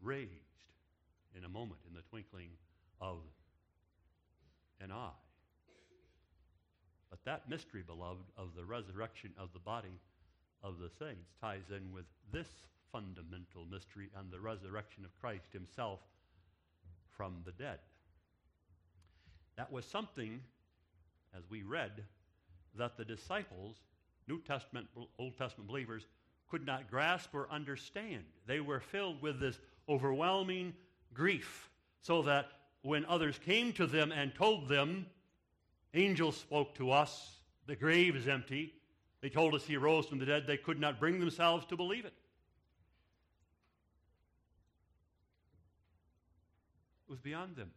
[0.00, 0.30] raised
[1.36, 2.50] in a moment, in the twinkling
[3.00, 3.18] of
[4.80, 5.10] an eye.
[7.10, 10.00] But that mystery, beloved, of the resurrection of the body
[10.62, 12.48] of the saints ties in with this
[12.92, 16.00] fundamental mystery and the resurrection of Christ himself
[17.16, 17.78] from the dead.
[19.56, 20.40] That was something,
[21.36, 22.04] as we read,
[22.76, 23.76] that the disciples
[24.28, 24.86] New Testament,
[25.18, 26.06] Old Testament believers
[26.50, 28.24] could not grasp or understand.
[28.46, 29.58] They were filled with this
[29.88, 30.74] overwhelming
[31.14, 31.70] grief,
[32.02, 32.48] so that
[32.82, 35.06] when others came to them and told them,
[35.94, 37.36] angels spoke to us,
[37.66, 38.74] the grave is empty,
[39.20, 42.04] they told us he rose from the dead, they could not bring themselves to believe
[42.04, 42.14] it.
[47.06, 47.70] It was beyond them.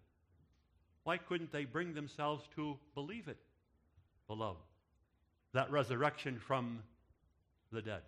[1.03, 3.38] Why couldn't they bring themselves to believe it,
[4.27, 4.62] beloved?
[5.53, 6.79] That resurrection from
[7.71, 8.01] the dead.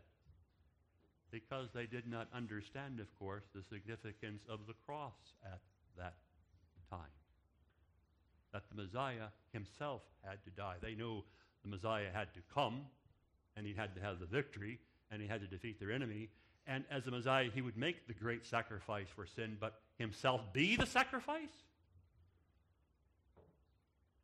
[1.36, 5.12] Because they did not understand, of course, the significance of the cross
[5.44, 5.60] at
[5.98, 6.14] that
[6.90, 7.12] time.
[8.54, 10.76] That the Messiah himself had to die.
[10.82, 11.22] They knew
[11.62, 12.84] the Messiah had to come,
[13.58, 14.80] and he had to have the victory,
[15.12, 16.30] and he had to defeat their enemy.
[16.68, 20.78] And as the Messiah, he would make the great sacrifice for sin, but himself be
[20.78, 21.52] the sacrifice?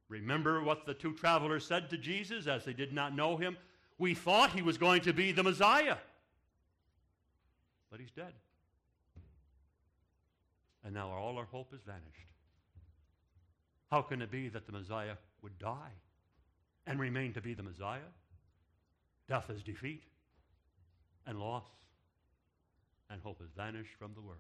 [0.08, 3.58] Remember what the two travelers said to Jesus as they did not know him?
[3.98, 5.98] We thought he was going to be the Messiah,
[7.92, 8.34] but he's dead.
[10.84, 12.32] And now all our hope is vanished.
[13.92, 15.92] How can it be that the Messiah would die
[16.88, 18.10] and remain to be the Messiah?
[19.28, 20.04] Death is defeat
[21.28, 21.66] and loss,
[23.10, 24.40] and hope has vanished from the world.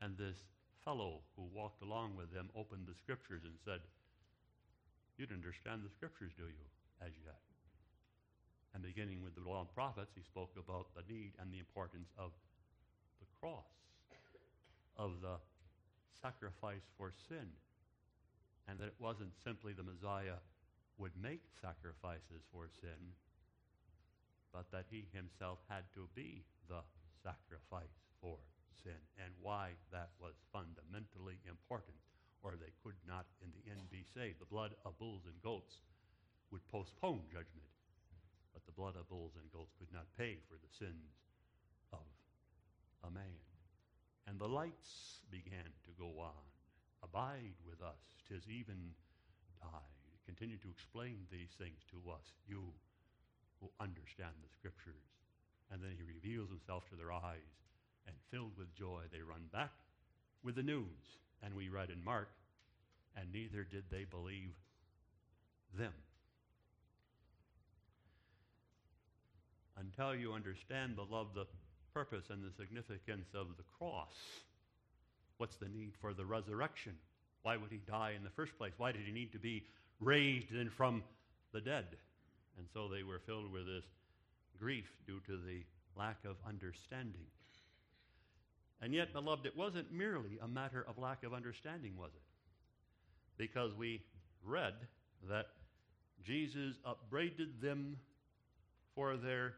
[0.00, 0.36] And this
[0.84, 3.80] fellow who walked along with them opened the scriptures and said,
[5.16, 6.66] You don't understand the scriptures, do you,
[7.00, 7.51] as yet?
[8.74, 12.08] And beginning with the law and prophets, he spoke about the need and the importance
[12.16, 12.32] of
[13.20, 13.68] the cross,
[14.96, 15.36] of the
[16.20, 17.52] sacrifice for sin,
[18.68, 20.40] and that it wasn't simply the Messiah
[20.96, 23.12] would make sacrifices for sin,
[24.52, 26.80] but that he himself had to be the
[27.22, 28.38] sacrifice for
[28.84, 31.96] sin, and why that was fundamentally important,
[32.42, 34.40] or they could not in the end be saved.
[34.40, 35.82] The blood of bulls and goats
[36.50, 37.68] would postpone judgment,
[38.52, 41.16] but the blood of bulls and goats could not pay for the sins
[41.92, 42.04] of
[43.04, 43.40] a man.
[44.26, 46.46] And the lights began to go on.
[47.02, 48.94] Abide with us, tis even
[49.60, 49.98] tide.
[50.26, 52.62] Continue to explain these things to us, you
[53.60, 55.06] who understand the scriptures.
[55.70, 57.52] And then he reveals himself to their eyes,
[58.06, 59.72] and filled with joy, they run back
[60.42, 61.18] with the news.
[61.42, 62.30] And we read in Mark,
[63.16, 64.54] and neither did they believe
[65.76, 65.92] them.
[69.82, 71.46] Until you understand, the love, the
[71.92, 74.14] purpose and the significance of the cross,
[75.38, 76.92] what's the need for the resurrection?
[77.42, 78.72] Why would he die in the first place?
[78.76, 79.64] Why did he need to be
[79.98, 81.02] raised then from
[81.52, 81.86] the dead?
[82.58, 83.84] And so they were filled with this
[84.56, 85.64] grief due to the
[85.98, 87.26] lack of understanding.
[88.80, 92.22] And yet, beloved, it wasn't merely a matter of lack of understanding, was it?
[93.36, 94.02] Because we
[94.44, 94.74] read
[95.28, 95.46] that
[96.24, 97.96] Jesus upbraided them
[98.94, 99.54] for their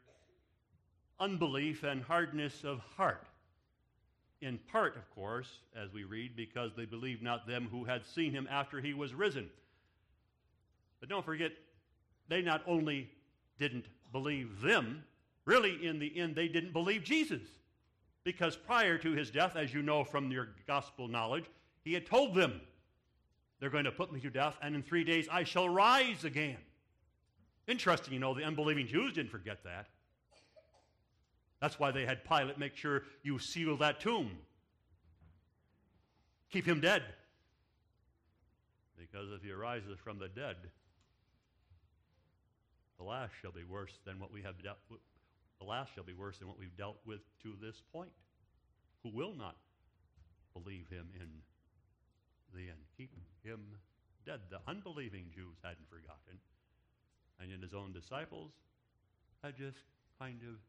[1.21, 3.27] unbelief and hardness of heart.
[4.41, 8.33] In part, of course, as we read, because they believed not them who had seen
[8.33, 9.49] him after he was risen.
[11.01, 11.53] But don't forget,
[12.29, 13.09] they not only
[13.59, 15.05] didn't believe them,
[15.45, 17.43] really, in the end, they didn't believe Jesus.
[18.25, 21.45] Because prior to his death, as you know from your gospel knowledge,
[21.85, 22.61] he had told them,
[23.61, 26.57] They're going to put me to death, and in three days I shall rise again.
[27.67, 29.89] Interesting, you know, the unbelieving Jews didn't forget that.
[31.65, 34.33] That's why they had Pilate make sure you seal that tomb.
[36.53, 37.03] Keep him dead.
[38.99, 40.57] Because if he arises from the dead,
[42.99, 45.01] the last shall be worse than what we have dealt with
[45.59, 48.13] the last shall be worse than what we've dealt with to this point.
[49.03, 49.57] Who will not
[50.53, 51.29] believe him in
[52.53, 52.85] the end?
[52.99, 53.61] Keep him
[54.27, 54.41] dead.
[54.51, 56.37] The unbelieving Jews hadn't forgotten.
[57.41, 58.53] And yet his own disciples
[59.43, 59.79] had just
[60.21, 60.61] kind of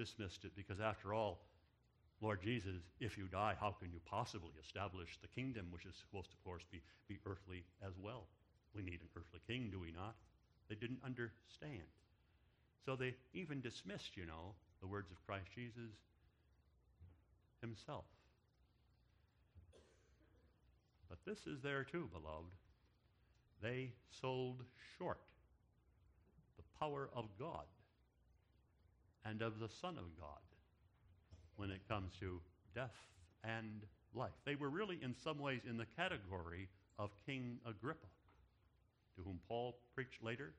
[0.00, 1.40] dismissed it because, after all,
[2.22, 6.30] Lord Jesus, if you die, how can you possibly establish the kingdom, which is supposed
[6.30, 8.24] to, of course, be, be earthly as well?
[8.74, 10.14] We need an earthly king, do we not?
[10.68, 11.84] They didn't understand.
[12.86, 15.92] So they even dismissed, you know, the words of Christ Jesus
[17.60, 18.04] himself.
[21.10, 22.48] But this is there too, beloved.
[23.62, 23.92] They
[24.22, 24.62] sold
[24.96, 25.20] short
[26.56, 27.66] the power of God
[29.24, 30.40] and of the Son of God
[31.56, 32.40] when it comes to
[32.74, 32.94] death
[33.44, 33.82] and
[34.14, 34.32] life.
[34.44, 36.68] They were really, in some ways, in the category
[36.98, 38.06] of King Agrippa,
[39.16, 40.52] to whom Paul preached later.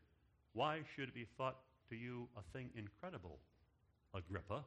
[0.53, 1.57] Why should it be thought
[1.89, 3.39] to you a thing incredible,
[4.14, 4.64] Agrippa,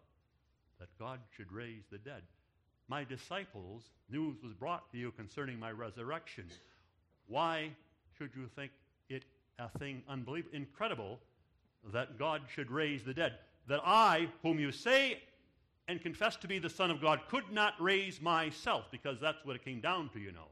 [0.79, 2.23] that God should raise the dead.
[2.89, 6.45] My disciples, news was brought to you concerning my resurrection.
[7.27, 7.71] Why
[8.19, 8.73] should you think
[9.09, 9.25] it
[9.59, 11.21] a thing unbelievable, incredible
[11.93, 13.35] that God should raise the dead.
[13.67, 15.23] That I, whom you say
[15.89, 19.57] and confess to be the Son of God, could not raise myself, because that's what
[19.57, 20.49] it came down to, you know.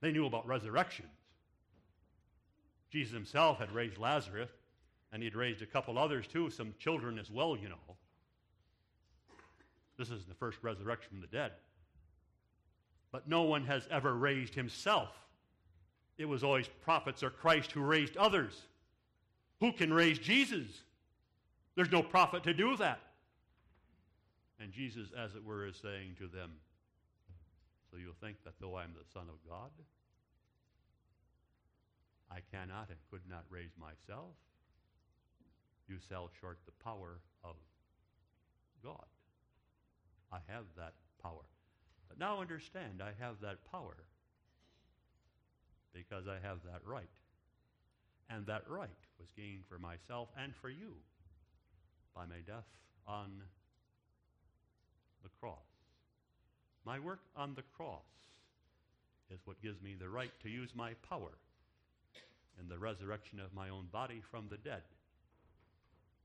[0.00, 1.08] They knew about resurrections.
[2.90, 4.50] Jesus himself had raised Lazarus,
[5.12, 7.96] and he'd raised a couple others too, some children as well, you know.
[9.98, 11.52] This is the first resurrection from the dead.
[13.10, 15.10] But no one has ever raised himself.
[16.18, 18.62] It was always prophets or Christ who raised others.
[19.60, 20.66] Who can raise Jesus?
[21.78, 22.98] There's no prophet to do that.
[24.58, 26.50] And Jesus, as it were, is saying to them,
[27.88, 29.70] So you'll think that though I'm the Son of God,
[32.32, 34.34] I cannot and could not raise myself.
[35.86, 37.54] You sell short the power of
[38.82, 39.06] God.
[40.32, 41.46] I have that power.
[42.08, 43.98] But now understand, I have that power
[45.94, 47.06] because I have that right.
[48.28, 50.94] And that right was gained for myself and for you
[52.14, 52.66] by my death
[53.06, 53.42] on
[55.22, 55.66] the cross.
[56.84, 58.02] My work on the cross
[59.30, 61.32] is what gives me the right to use my power
[62.60, 64.82] in the resurrection of my own body from the dead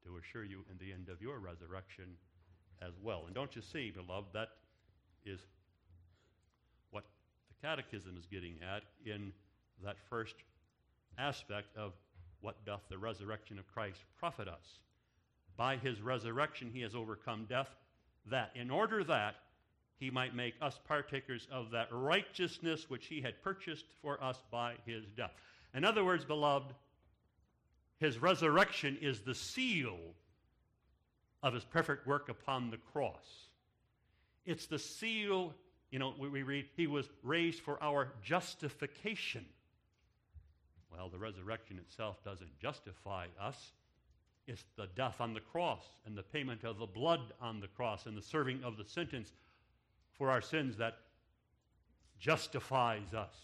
[0.06, 2.06] to assure you in the end of your resurrection
[2.82, 3.24] as well.
[3.26, 4.50] And don't you see, beloved, that
[5.26, 5.40] is
[6.92, 7.04] what
[7.50, 9.32] the Catechism is getting at in
[9.84, 10.36] that first
[11.18, 11.94] aspect of
[12.42, 14.80] what doth the resurrection of Christ profit us.
[15.58, 17.70] By his resurrection, he has overcome death,
[18.30, 19.36] that in order that
[19.98, 24.76] he might make us partakers of that righteousness which he had purchased for us by
[24.86, 25.32] his death.
[25.74, 26.74] In other words, beloved,
[28.00, 29.98] his resurrection is the seal
[31.42, 33.48] of his perfect work upon the cross.
[34.46, 35.54] It's the seal,
[35.92, 39.46] you know, we, read, he was raised for our justification.
[40.92, 43.72] Well, the resurrection itself doesn't justify us.
[44.48, 48.06] It's the death on the cross and the payment of the blood on the cross
[48.06, 49.32] and the serving of the sentence
[50.18, 50.98] for our sins that
[52.20, 53.36] justifies us,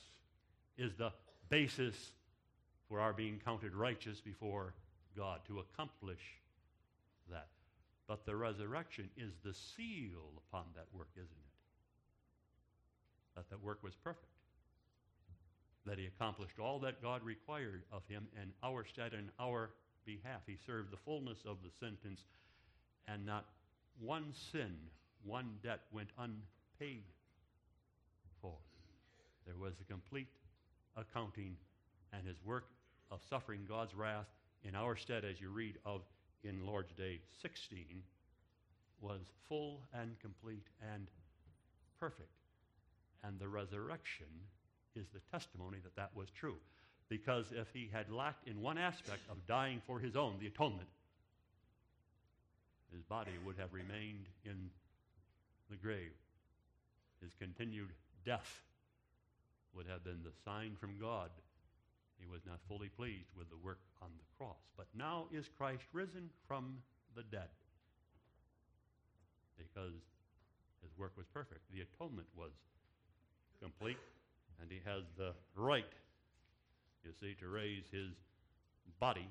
[0.78, 1.12] is the
[1.50, 2.12] basis
[2.88, 4.74] for our being counted righteous before
[5.16, 6.22] God to accomplish
[7.30, 7.48] that.
[8.08, 11.54] But the resurrection is the seal upon that work, isn't it?
[13.36, 14.26] That that work was perfect.
[15.86, 19.72] That he accomplished all that God required of him in our stead and our
[20.10, 20.42] behalf.
[20.48, 22.22] He served the fullness of the sentence,
[23.08, 23.46] and not
[24.00, 24.76] one sin,
[25.24, 27.04] one debt went unpaid
[28.42, 28.56] for.
[29.46, 30.28] There was a complete
[30.98, 31.56] accounting,
[32.14, 32.66] and his work
[33.12, 34.28] of suffering God's wrath
[34.64, 36.02] in our stead, as you read of
[36.44, 38.04] in Lord's Day 16,
[39.02, 41.08] was full and complete and
[42.00, 42.32] perfect.
[43.24, 44.28] And the resurrection
[44.96, 46.58] is the testimony that that was true.
[47.10, 50.90] Because if he had lacked in one aspect of dying for his own, the atonement,
[52.94, 54.70] his body would have remained in
[55.70, 56.14] the grave.
[57.22, 57.90] His continued
[58.26, 58.62] death
[59.74, 61.30] would have been the sign from God
[62.20, 64.60] he was not fully pleased with the work on the cross.
[64.76, 66.78] But now is Christ risen from
[67.16, 67.50] the dead
[69.58, 69.96] because
[70.84, 71.62] his work was perfect.
[71.72, 72.52] The atonement was
[73.62, 74.00] complete,
[74.62, 75.92] and he has the right,
[77.04, 78.14] you see, to raise his
[79.00, 79.28] body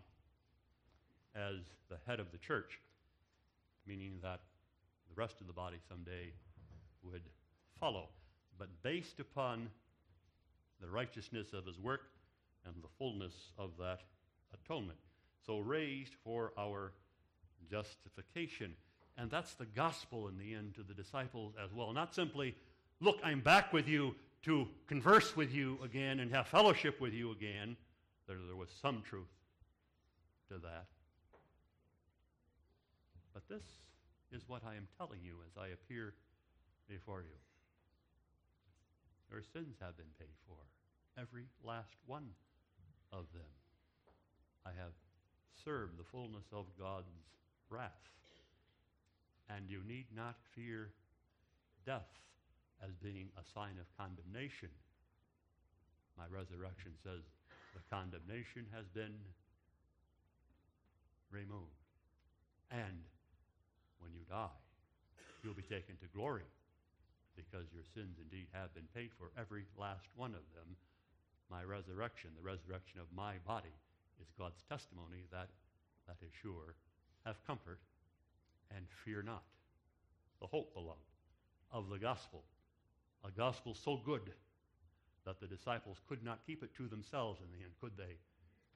[1.35, 1.57] as
[1.89, 2.81] the head of the church,
[3.87, 4.41] meaning that
[5.09, 6.33] the rest of the body someday
[7.03, 7.23] would
[7.79, 8.09] follow.
[8.59, 9.69] But based upon
[10.81, 12.03] the righteousness of his work,
[12.69, 14.01] and the fullness of that
[14.53, 14.99] atonement.
[15.47, 16.93] So raised for our
[17.71, 18.75] justification.
[19.17, 21.93] And that's the gospel in the end to the disciples as well.
[21.93, 22.55] Not simply,
[23.01, 24.15] look, I'm back with you
[24.45, 27.77] to converse with you again and have fellowship with you again.
[28.27, 29.29] There, there was some truth
[30.49, 30.87] to that.
[33.35, 33.65] But this
[34.33, 36.15] is what I am telling you as I appear
[36.89, 37.37] before you.
[39.31, 40.57] Your sins have been paid for,
[41.21, 42.29] every last one
[43.13, 43.51] of them.
[44.65, 44.93] I have
[45.65, 47.07] served the fullness of God's
[47.71, 47.93] wrath.
[49.51, 50.91] And you need not fear
[51.87, 52.09] death
[52.85, 54.71] as being a sign of condemnation.
[56.17, 57.23] My resurrection says
[57.75, 59.15] the condemnation has been
[61.31, 61.83] removed.
[62.71, 63.07] And
[63.99, 64.59] when you die,
[65.43, 66.47] you'll be taken to glory
[67.37, 70.77] because your sins indeed have been paid for, every last one of them
[71.51, 73.73] my resurrection, the resurrection of my body,
[74.21, 75.49] is God's testimony that
[76.07, 76.75] that is sure.
[77.25, 77.81] Have comfort
[78.75, 79.45] and fear not.
[80.41, 81.01] The hope, beloved,
[81.73, 82.43] of the gospel.
[83.25, 84.33] A gospel so good
[85.25, 88.17] that the disciples could not keep it to themselves in the end, could they?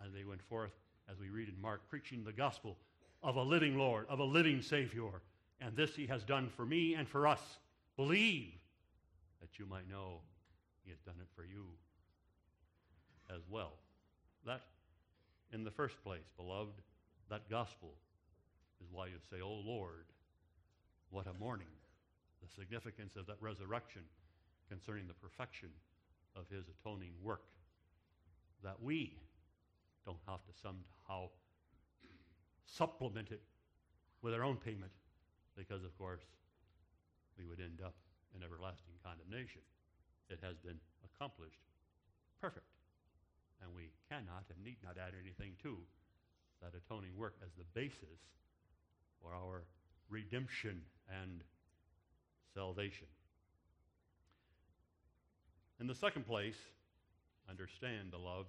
[0.00, 0.72] And they went forth,
[1.10, 2.76] as we read in Mark, preaching the gospel
[3.22, 5.22] of a living Lord, of a living Savior.
[5.60, 7.40] And this he has done for me and for us.
[7.96, 8.52] Believe
[9.40, 10.20] that you might know
[10.84, 11.64] he has done it for you
[13.34, 13.72] as well.
[14.44, 14.60] That,
[15.52, 16.82] in the first place, beloved,
[17.30, 17.94] that gospel
[18.82, 20.06] is why you say, Oh Lord,
[21.10, 21.68] what a morning.
[22.42, 24.02] The significance of that resurrection
[24.72, 25.68] concerning the perfection
[26.32, 27.44] of his atoning work.
[28.64, 29.20] That we
[30.06, 31.28] don't have to somehow
[32.64, 33.42] supplement it
[34.22, 34.92] with our own payment,
[35.56, 36.24] because, of course,
[37.36, 37.92] we would end up
[38.34, 39.60] in everlasting condemnation.
[40.30, 41.60] It has been accomplished
[42.40, 42.64] perfect.
[43.60, 45.76] And we cannot and need not add anything to
[46.62, 48.18] that atoning work as the basis
[49.20, 49.64] for our
[50.08, 51.42] redemption and
[52.54, 53.06] salvation.
[55.82, 56.54] In the second place,
[57.50, 58.46] understand, beloved,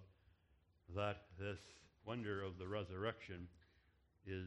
[0.95, 1.57] that this
[2.05, 3.47] wonder of the resurrection
[4.27, 4.45] is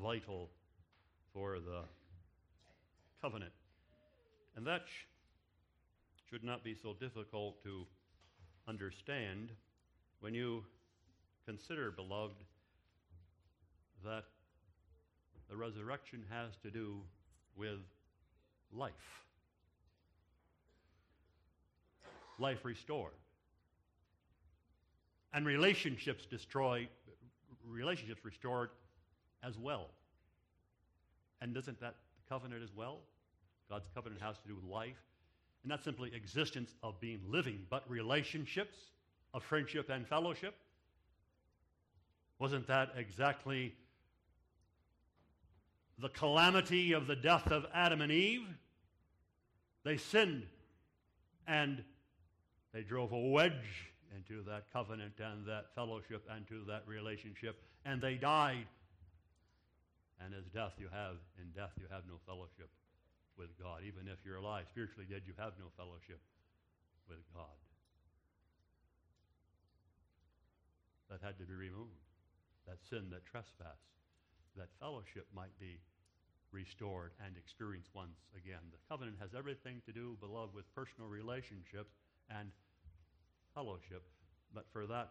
[0.00, 0.48] vital
[1.32, 1.80] for the
[3.20, 3.50] covenant.
[4.54, 5.06] And that sh-
[6.30, 7.84] should not be so difficult to
[8.68, 9.50] understand
[10.20, 10.62] when you
[11.44, 12.44] consider, beloved,
[14.04, 14.26] that
[15.50, 17.00] the resurrection has to do
[17.56, 17.80] with
[18.72, 19.24] life.
[22.38, 23.12] Life restored.
[25.32, 26.88] And relationships destroyed,
[27.66, 28.70] relationships restored
[29.42, 29.88] as well.
[31.40, 31.96] And isn't that
[32.28, 33.00] covenant as well?
[33.68, 34.96] God's covenant has to do with life.
[35.62, 38.76] And not simply existence of being living, but relationships
[39.32, 40.54] of friendship and fellowship.
[42.38, 43.74] Wasn't that exactly
[45.98, 48.46] the calamity of the death of Adam and Eve?
[49.84, 50.44] They sinned
[51.46, 51.82] and
[52.74, 58.02] they drove a wedge into that covenant and that fellowship and to that relationship, and
[58.02, 58.66] they died.
[60.18, 62.68] And as death you have, in death you have no fellowship
[63.38, 63.86] with God.
[63.86, 66.18] Even if you're alive, spiritually dead, you have no fellowship
[67.08, 67.54] with God.
[71.10, 72.02] That had to be removed.
[72.66, 73.78] That sin, that trespass,
[74.56, 75.78] that fellowship might be
[76.50, 78.62] restored and experienced once again.
[78.70, 81.94] The covenant has everything to do, beloved, with personal relationships
[82.30, 82.48] and
[83.54, 84.02] fellowship.
[84.54, 85.10] But for that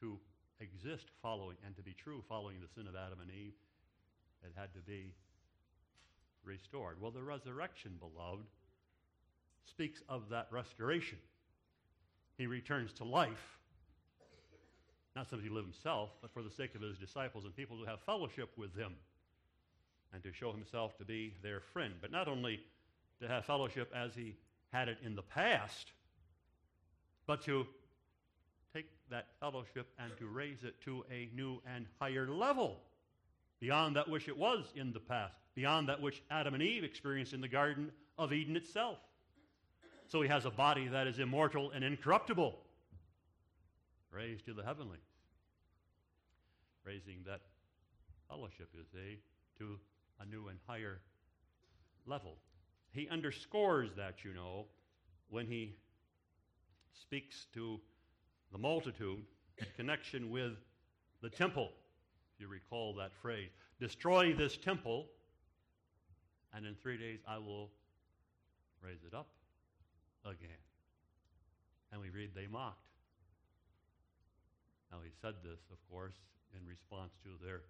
[0.00, 0.18] to
[0.60, 3.54] exist following and to be true following the sin of Adam and Eve,
[4.42, 5.14] it had to be
[6.44, 7.00] restored.
[7.00, 8.46] Well, the resurrection, beloved,
[9.68, 11.18] speaks of that restoration.
[12.36, 13.58] He returns to life,
[15.16, 17.90] not simply to live himself, but for the sake of his disciples and people to
[17.90, 18.94] have fellowship with him
[20.12, 21.94] and to show himself to be their friend.
[22.00, 22.60] But not only
[23.20, 24.36] to have fellowship as he
[24.72, 25.92] had it in the past,
[27.28, 27.66] but to
[28.74, 32.80] take that fellowship and to raise it to a new and higher level
[33.60, 37.34] beyond that which it was in the past, beyond that which Adam and Eve experienced
[37.34, 38.96] in the Garden of Eden itself.
[40.06, 42.58] So he has a body that is immortal and incorruptible,
[44.10, 44.98] raised to the heavenly,
[46.82, 47.42] raising that
[48.30, 49.18] fellowship, you see,
[49.58, 49.78] to
[50.20, 51.00] a new and higher
[52.06, 52.36] level.
[52.92, 54.64] He underscores that, you know,
[55.28, 55.74] when he
[57.00, 57.80] speaks to
[58.52, 59.22] the multitude
[59.58, 60.52] in connection with
[61.22, 61.70] the temple.
[62.34, 65.06] If you recall that phrase, destroy this temple,
[66.54, 67.70] and in three days I will
[68.82, 69.28] raise it up
[70.24, 70.62] again.
[71.92, 72.84] And we read they mocked.
[74.90, 76.14] Now he said this, of course,
[76.54, 77.62] in response to their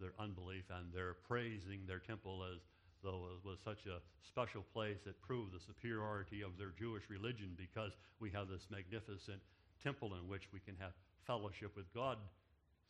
[0.00, 2.60] their unbelief and their praising their temple as
[3.02, 7.56] though it was such a special place that proved the superiority of their Jewish religion
[7.56, 9.40] because we have this magnificent
[9.82, 10.92] temple in which we can have
[11.26, 12.18] fellowship with God,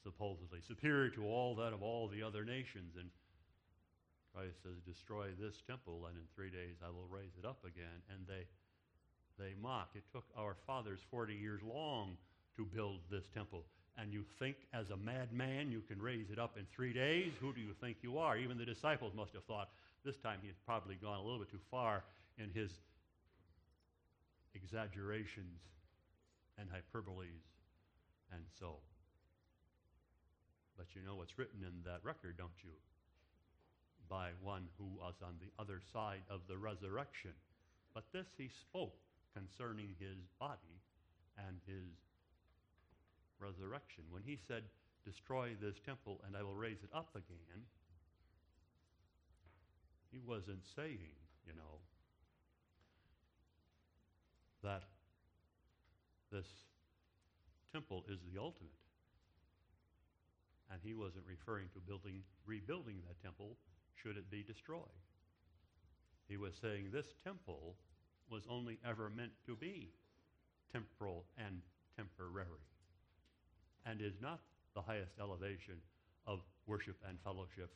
[0.02, 2.94] supposedly, superior to all that of all the other nations.
[2.98, 3.08] And
[4.34, 8.02] Christ says, Destroy this temple, and in three days I will raise it up again.
[8.10, 8.46] And they,
[9.38, 9.90] they mock.
[9.94, 12.16] It took our fathers 40 years long
[12.56, 13.64] to build this temple
[14.00, 17.52] and you think as a madman you can raise it up in three days, who
[17.52, 18.36] do you think you are?
[18.36, 19.68] Even the disciples must have thought
[20.04, 22.04] this time he had probably gone a little bit too far
[22.38, 22.70] in his
[24.54, 25.60] exaggerations
[26.58, 27.44] and hyperboles
[28.32, 28.76] and so.
[30.76, 32.72] But you know what's written in that record, don't you?
[34.08, 37.32] By one who was on the other side of the resurrection.
[37.94, 38.96] But this he spoke
[39.34, 40.80] concerning his body
[41.36, 41.86] and his
[43.38, 44.04] resurrection.
[44.10, 44.64] When he said,
[45.04, 47.64] Destroy this temple and I will raise it up again,
[50.10, 51.14] he wasn't saying,
[51.46, 51.78] you know,
[54.62, 54.82] that
[56.32, 56.46] this
[57.72, 58.70] temple is the ultimate.
[60.70, 63.56] And he wasn't referring to building, rebuilding that temple
[63.94, 64.82] should it be destroyed.
[66.28, 67.74] He was saying this temple
[68.30, 69.90] was only ever meant to be
[70.72, 71.60] temporal and
[71.96, 72.46] temporary
[73.84, 74.38] and is not
[74.74, 75.74] the highest elevation
[76.26, 77.74] of worship and fellowship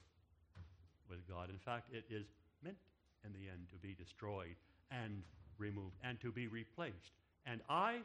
[1.09, 1.51] with God.
[1.51, 2.27] In fact, it is
[2.63, 2.77] meant
[3.25, 4.57] in the end to be destroyed
[4.91, 5.23] and
[5.59, 7.13] removed and to be replaced.
[7.47, 7.99] And I,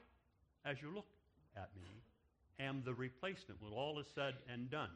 [0.65, 1.07] as you look
[1.55, 1.89] at me,
[2.59, 4.89] am the replacement when all is said and done.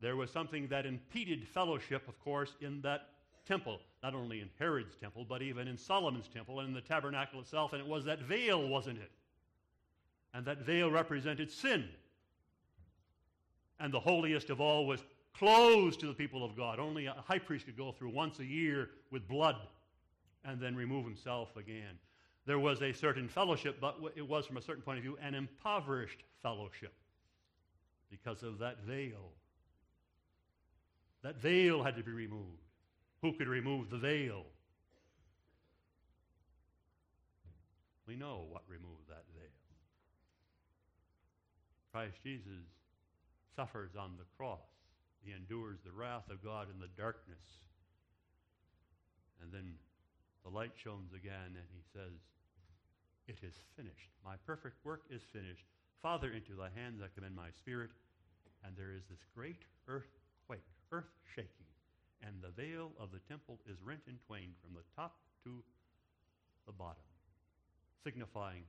[0.00, 3.08] There was something that impeded fellowship, of course, in that
[3.46, 7.40] temple, not only in Herod's temple, but even in Solomon's temple and in the tabernacle
[7.40, 9.10] itself, and it was that veil, wasn't it?
[10.34, 11.88] And that veil represented sin.
[13.80, 15.00] And the holiest of all was
[15.38, 16.78] closed to the people of God.
[16.78, 19.56] Only a high priest could go through once a year with blood
[20.44, 21.98] and then remove himself again.
[22.46, 25.34] There was a certain fellowship, but it was, from a certain point of view, an
[25.34, 26.94] impoverished fellowship
[28.10, 29.32] because of that veil.
[31.22, 32.62] That veil had to be removed.
[33.22, 34.44] Who could remove the veil?
[38.06, 39.50] We know what removed that veil.
[41.92, 42.62] Christ Jesus
[43.56, 44.60] suffers on the cross.
[45.24, 47.62] He endures the wrath of God in the darkness.
[49.42, 49.74] And then
[50.44, 52.14] the light shines again, and he says,
[53.26, 54.10] It is finished.
[54.24, 55.66] My perfect work is finished.
[56.02, 57.90] Father, into thy hands I commend my spirit.
[58.64, 61.70] And there is this great earthquake, earth shaking,
[62.22, 65.62] and the veil of the temple is rent in twain from the top to
[66.66, 67.06] the bottom,
[68.02, 68.62] signifying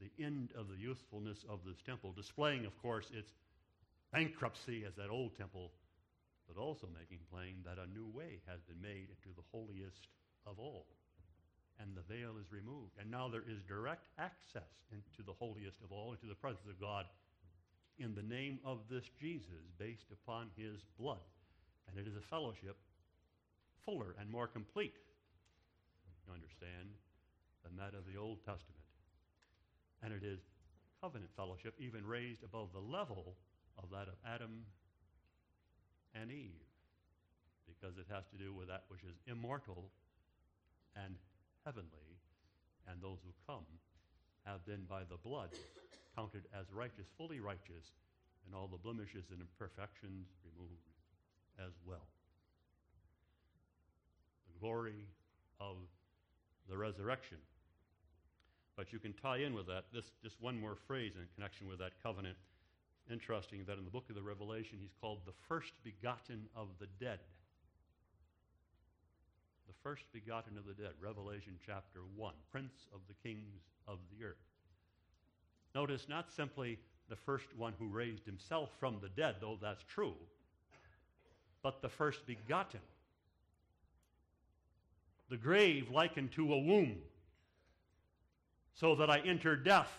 [0.00, 3.32] the end of the usefulness of this temple, displaying, of course, its
[4.12, 5.72] bankruptcy as that old temple,
[6.48, 10.08] but also making plain that a new way has been made into the holiest
[10.46, 10.86] of all.
[11.78, 12.96] And the veil is removed.
[12.98, 16.80] And now there is direct access into the holiest of all, into the presence of
[16.80, 17.06] God,
[17.98, 21.22] in the name of this Jesus, based upon his blood.
[21.86, 22.76] And it is a fellowship
[23.84, 24.96] fuller and more complete,
[26.26, 26.90] you understand,
[27.62, 28.82] than that of the Old Testament.
[30.02, 30.40] And it is
[31.00, 33.36] covenant fellowship, even raised above the level
[33.82, 34.64] of that of Adam
[36.14, 36.66] and Eve,
[37.66, 39.90] because it has to do with that which is immortal
[40.96, 41.14] and
[41.64, 42.18] heavenly,
[42.90, 43.66] and those who come
[44.44, 45.50] have been by the blood
[46.16, 47.94] counted as righteous, fully righteous,
[48.46, 50.88] and all the blemishes and imperfections removed
[51.58, 52.08] as well.
[54.52, 55.06] The glory
[55.60, 55.76] of
[56.68, 57.38] the resurrection.
[58.76, 61.78] But you can tie in with that this just one more phrase in connection with
[61.80, 62.36] that covenant.
[63.10, 66.86] Interesting that in the book of the Revelation, he's called the first begotten of the
[67.00, 67.20] dead.
[69.66, 70.92] The first begotten of the dead.
[71.00, 72.34] Revelation chapter 1.
[72.52, 74.36] Prince of the kings of the earth.
[75.74, 76.78] Notice not simply
[77.08, 80.14] the first one who raised himself from the dead, though that's true,
[81.62, 82.80] but the first begotten.
[85.30, 86.96] The grave likened to a womb,
[88.74, 89.92] so that I enter death,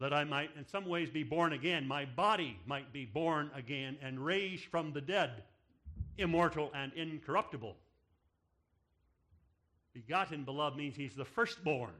[0.00, 1.86] that I might in some ways be born again.
[1.86, 5.42] My body might be born again and raised from the dead,
[6.18, 7.76] immortal and incorruptible.
[9.94, 11.94] Begotten, beloved, means he's the firstborn.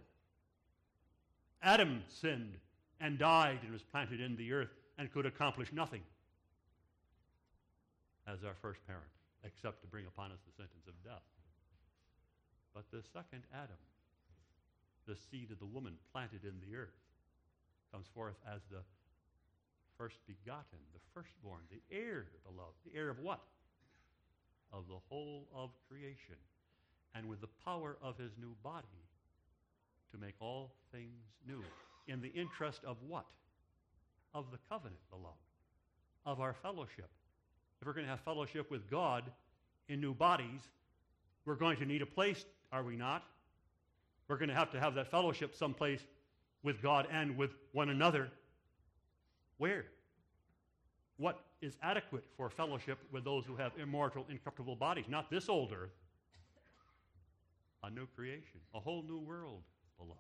[1.62, 2.58] Adam sinned
[3.00, 6.02] and died and was planted in the earth and could accomplish nothing
[8.26, 9.04] as our first parent,
[9.44, 11.22] except to bring upon us the sentence of death.
[12.74, 13.80] But the second Adam,
[15.06, 16.94] the seed of the woman planted in the earth,
[17.92, 18.82] comes forth as the
[19.98, 22.76] first begotten, the firstborn, the heir, beloved.
[22.84, 23.40] The heir of what?
[24.72, 26.36] Of the whole of creation.
[27.14, 28.86] And with the power of his new body
[30.12, 31.62] to make all things new.
[32.08, 33.26] In the interest of what?
[34.34, 35.34] Of the covenant, beloved.
[36.26, 37.08] Of our fellowship.
[37.80, 39.24] If we're going to have fellowship with God
[39.88, 40.60] in new bodies,
[41.44, 43.22] we're going to need a place, are we not?
[44.28, 46.00] We're going to have to have that fellowship someplace
[46.66, 48.28] with God and with one another.
[49.58, 49.84] Where?
[51.16, 55.04] What is adequate for fellowship with those who have immortal, incorruptible bodies?
[55.08, 55.94] Not this old earth.
[57.84, 59.62] A new creation, a whole new world,
[59.96, 60.18] beloved,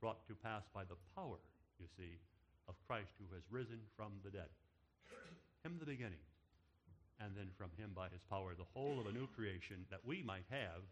[0.00, 1.38] brought to pass by the power,
[1.80, 2.16] you see,
[2.68, 4.48] of Christ who has risen from the dead.
[5.64, 6.22] Him the beginning,
[7.18, 10.22] and then from him by his power, the whole of a new creation that we
[10.22, 10.86] might have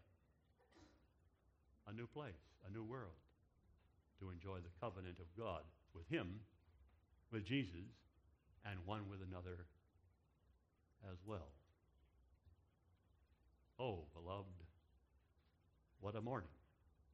[1.87, 3.22] a new place, a new world,
[4.19, 5.61] to enjoy the covenant of God
[5.93, 6.39] with him,
[7.31, 7.89] with Jesus,
[8.65, 9.65] and one with another
[11.11, 11.49] as well.
[13.79, 14.47] Oh, beloved,
[15.99, 16.49] what a morning.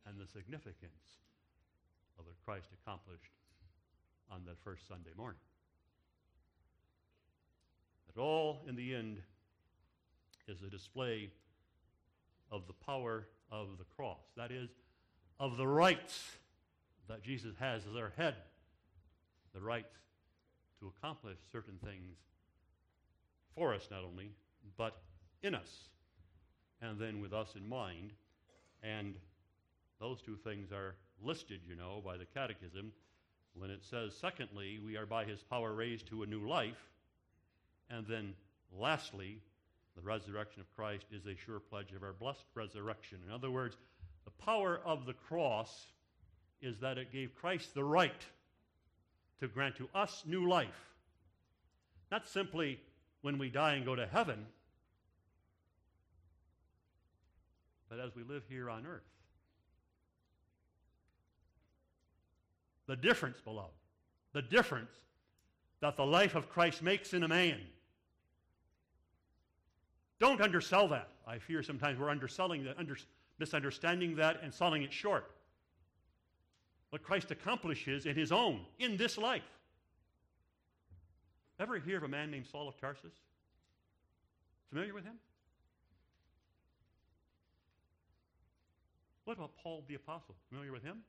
[0.06, 1.20] and the significance
[2.18, 3.32] of what Christ accomplished
[4.32, 5.40] on that first Sunday morning.
[8.08, 9.22] That all, in the end,
[10.48, 11.30] is a display
[12.52, 14.18] of the power of the cross.
[14.36, 14.70] That is,
[15.40, 16.38] of the rights
[17.10, 18.36] that Jesus has as our head,
[19.54, 19.86] the right
[20.80, 22.16] to accomplish certain things
[23.56, 24.32] for us, not only,
[24.78, 25.02] but
[25.44, 25.90] in us,
[26.82, 28.14] and then with us in mind.
[28.82, 29.16] And
[30.00, 32.94] those two things are listed, you know, by the Catechism
[33.56, 36.90] when it says, secondly, we are by his power raised to a new life.
[37.90, 38.34] And then,
[38.72, 39.40] lastly,
[39.96, 43.18] the resurrection of Christ is a sure pledge of our blessed resurrection.
[43.28, 43.76] In other words,
[44.24, 45.88] the power of the cross
[46.62, 48.26] is that it gave Christ the right
[49.40, 50.68] to grant to us new life.
[52.12, 52.80] Not simply
[53.22, 54.46] when we die and go to heaven,
[57.90, 59.02] but as we live here on earth.
[62.88, 63.74] The difference, beloved,
[64.34, 64.92] the difference
[65.82, 67.60] that the life of Christ makes in a man.
[70.20, 71.10] Don't undersell that.
[71.26, 72.98] I fear sometimes we're underselling that, under,
[73.38, 75.32] misunderstanding that, and selling it short.
[76.90, 79.44] What Christ accomplishes in his own, in this life.
[81.60, 83.14] Ever hear of a man named Saul of Tarsus?
[84.70, 85.16] Familiar with him?
[89.26, 90.36] What about Paul the Apostle?
[90.50, 91.00] Familiar with him?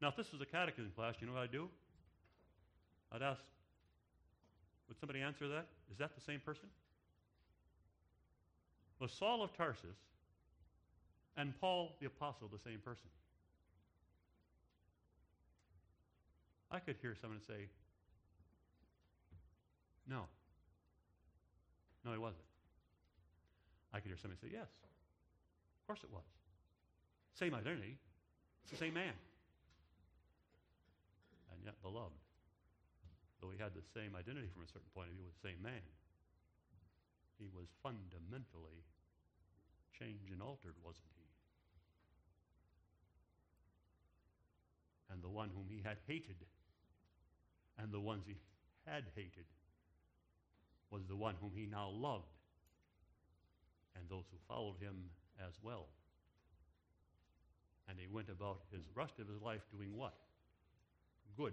[0.00, 1.68] Now, if this was a catechism class, you know what I'd do?
[3.10, 3.40] I'd ask,
[4.88, 5.66] would somebody answer that?
[5.90, 6.68] Is that the same person?
[9.00, 9.96] Was Saul of Tarsus
[11.36, 13.08] and Paul the Apostle the same person?
[16.70, 17.68] I could hear someone say,
[20.08, 20.22] no.
[22.04, 22.44] No, he wasn't.
[23.92, 24.68] I could hear somebody say, yes.
[25.80, 26.26] Of course it was.
[27.38, 27.96] Same identity.
[28.64, 29.12] It's the same man
[31.56, 32.20] and yet beloved.
[33.40, 35.60] Though he had the same identity from a certain point of view with the same
[35.64, 35.84] man,
[37.40, 38.84] he was fundamentally
[39.96, 41.24] changed and altered, wasn't he?
[45.12, 46.36] And the one whom he had hated
[47.78, 48.36] and the ones he
[48.86, 49.46] had hated
[50.90, 52.24] was the one whom he now loved
[53.96, 55.10] and those who followed him
[55.46, 55.86] as well.
[57.88, 60.14] And he went about his rest of his life doing what?
[61.36, 61.52] good.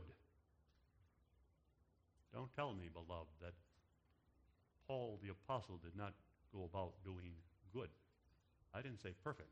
[2.33, 3.53] Don't tell me, beloved, that
[4.87, 6.13] Paul the Apostle did not
[6.55, 7.35] go about doing
[7.73, 7.89] good.
[8.73, 9.51] I didn't say perfect.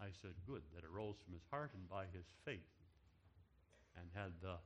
[0.00, 2.70] I said good, that arose from his heart and by his faith,
[3.96, 4.58] and had the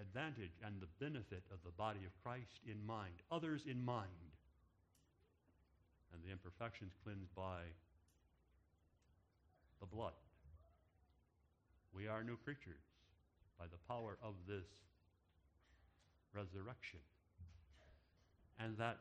[0.00, 4.32] advantage and the benefit of the body of Christ in mind, others in mind,
[6.12, 7.62] and the imperfections cleansed by
[9.80, 10.14] the blood.
[11.92, 12.82] We are new creatures
[13.58, 14.66] by the power of this
[16.32, 17.00] resurrection.
[18.60, 18.98] And that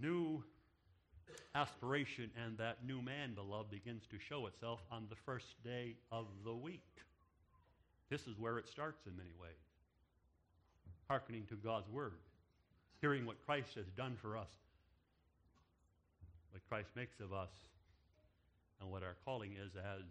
[0.00, 0.42] new
[1.54, 6.26] aspiration and that new man, beloved, begins to show itself on the first day of
[6.44, 6.82] the week.
[8.08, 9.50] This is where it starts in many ways.
[11.08, 12.18] Hearkening to God's word,
[13.00, 14.50] hearing what Christ has done for us,
[16.50, 17.50] what Christ makes of us,
[18.80, 20.04] and what our calling is as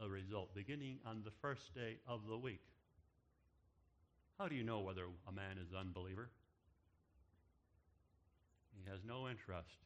[0.00, 2.62] a result, beginning on the first day of the week.
[4.38, 6.28] How do you know whether a man is an unbeliever?
[8.74, 9.78] He has no interest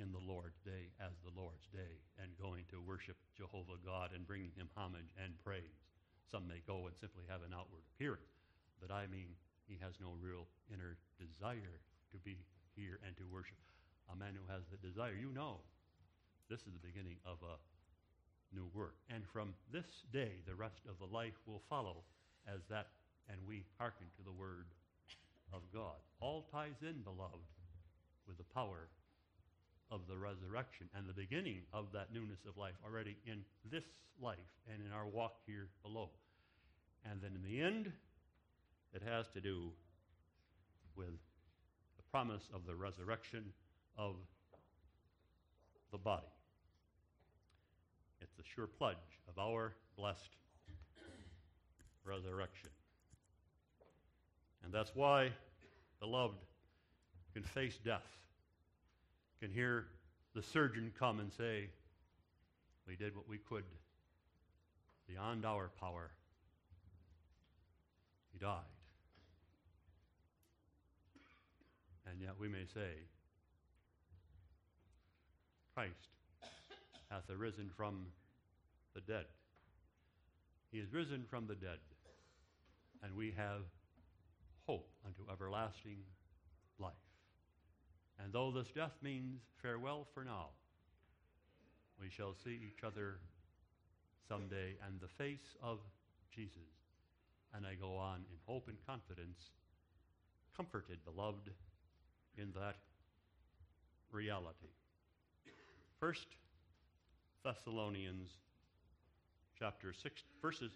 [0.00, 4.26] in the Lord's day as the Lord's day and going to worship Jehovah God and
[4.26, 5.78] bringing him homage and praise.
[6.30, 8.34] Some may go and simply have an outward appearance,
[8.82, 11.78] but I mean he has no real inner desire
[12.10, 12.42] to be
[12.74, 13.58] here and to worship.
[14.12, 15.62] A man who has the desire, you know,
[16.50, 17.56] this is the beginning of a
[18.54, 18.96] new work.
[19.08, 22.04] And from this day, the rest of the life will follow
[22.46, 22.88] as that,
[23.30, 24.66] and we hearken to the word
[25.52, 25.96] of God.
[26.20, 27.48] All ties in, beloved,
[28.26, 28.88] with the power
[29.90, 33.84] of the resurrection and the beginning of that newness of life already in this
[34.20, 34.38] life
[34.72, 36.10] and in our walk here below.
[37.10, 37.92] And then in the end,
[38.92, 39.70] it has to do
[40.96, 41.18] with
[41.96, 43.44] the promise of the resurrection
[43.98, 44.16] of
[45.92, 46.26] the body.
[48.20, 48.96] It's a sure pledge
[49.28, 50.36] of our blessed
[52.04, 52.70] resurrection.
[54.64, 55.30] And that's why,
[56.00, 56.38] beloved,
[57.34, 58.23] can face death,
[59.40, 59.86] can hear
[60.34, 61.68] the surgeon come and say,
[62.86, 63.64] We did what we could
[65.06, 66.10] beyond our power.
[68.32, 68.60] He died.
[72.10, 72.90] And yet we may say,
[75.74, 76.08] Christ
[77.10, 78.06] hath arisen from
[78.94, 79.26] the dead.
[80.70, 81.78] He is risen from the dead,
[83.02, 83.62] and we have
[84.66, 85.98] hope unto everlasting
[86.78, 86.92] life.
[88.22, 90.48] And though this death means farewell for now,
[92.00, 93.18] we shall see each other
[94.28, 95.78] someday and the face of
[96.34, 96.58] Jesus.
[97.54, 99.38] And I go on in hope and confidence,
[100.56, 101.50] comforted, beloved,
[102.36, 102.76] in that
[104.10, 104.72] reality.
[106.00, 106.26] First
[107.44, 108.28] Thessalonians
[109.58, 110.72] chapter 6, verses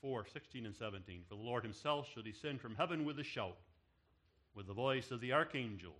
[0.00, 1.22] 4, 16 and 17.
[1.28, 3.56] For the Lord himself shall descend from heaven with a shout,
[4.54, 5.94] with the voice of the archangel,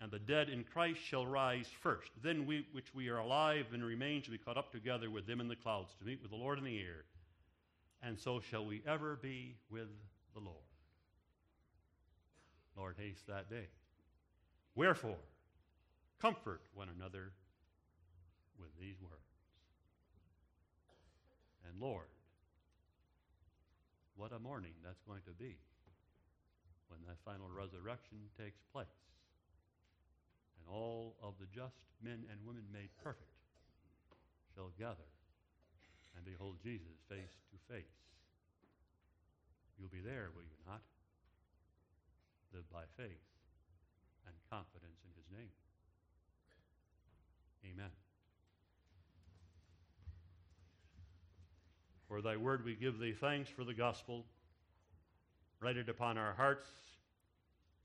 [0.00, 2.10] and the dead in Christ shall rise first.
[2.22, 5.40] Then we, which we are alive and remain, shall be caught up together with them
[5.40, 7.04] in the clouds to meet with the Lord in the air.
[8.02, 9.88] And so shall we ever be with
[10.34, 10.56] the Lord.
[12.76, 13.68] Lord, haste that day.
[14.74, 15.16] Wherefore,
[16.20, 17.32] comfort one another
[18.60, 19.14] with these words.
[21.66, 22.04] And Lord,
[24.14, 25.56] what a morning that's going to be
[26.88, 28.86] when that final resurrection takes place
[30.66, 33.30] and all of the just men and women made perfect
[34.54, 35.10] shall gather
[36.16, 37.84] and behold Jesus face to face.
[39.78, 40.80] You'll be there, will you not?
[42.54, 43.22] Live by faith
[44.26, 45.52] and confidence in his name.
[47.64, 47.90] Amen.
[52.08, 54.24] For thy word we give thee thanks for the gospel.
[55.60, 56.68] Write it upon our hearts,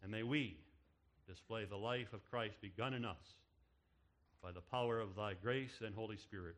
[0.03, 0.57] and may we
[1.27, 3.35] display the life of Christ begun in us
[4.41, 6.55] by the power of thy grace and Holy Spirit.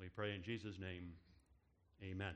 [0.00, 1.12] We pray in Jesus' name,
[2.02, 2.34] amen.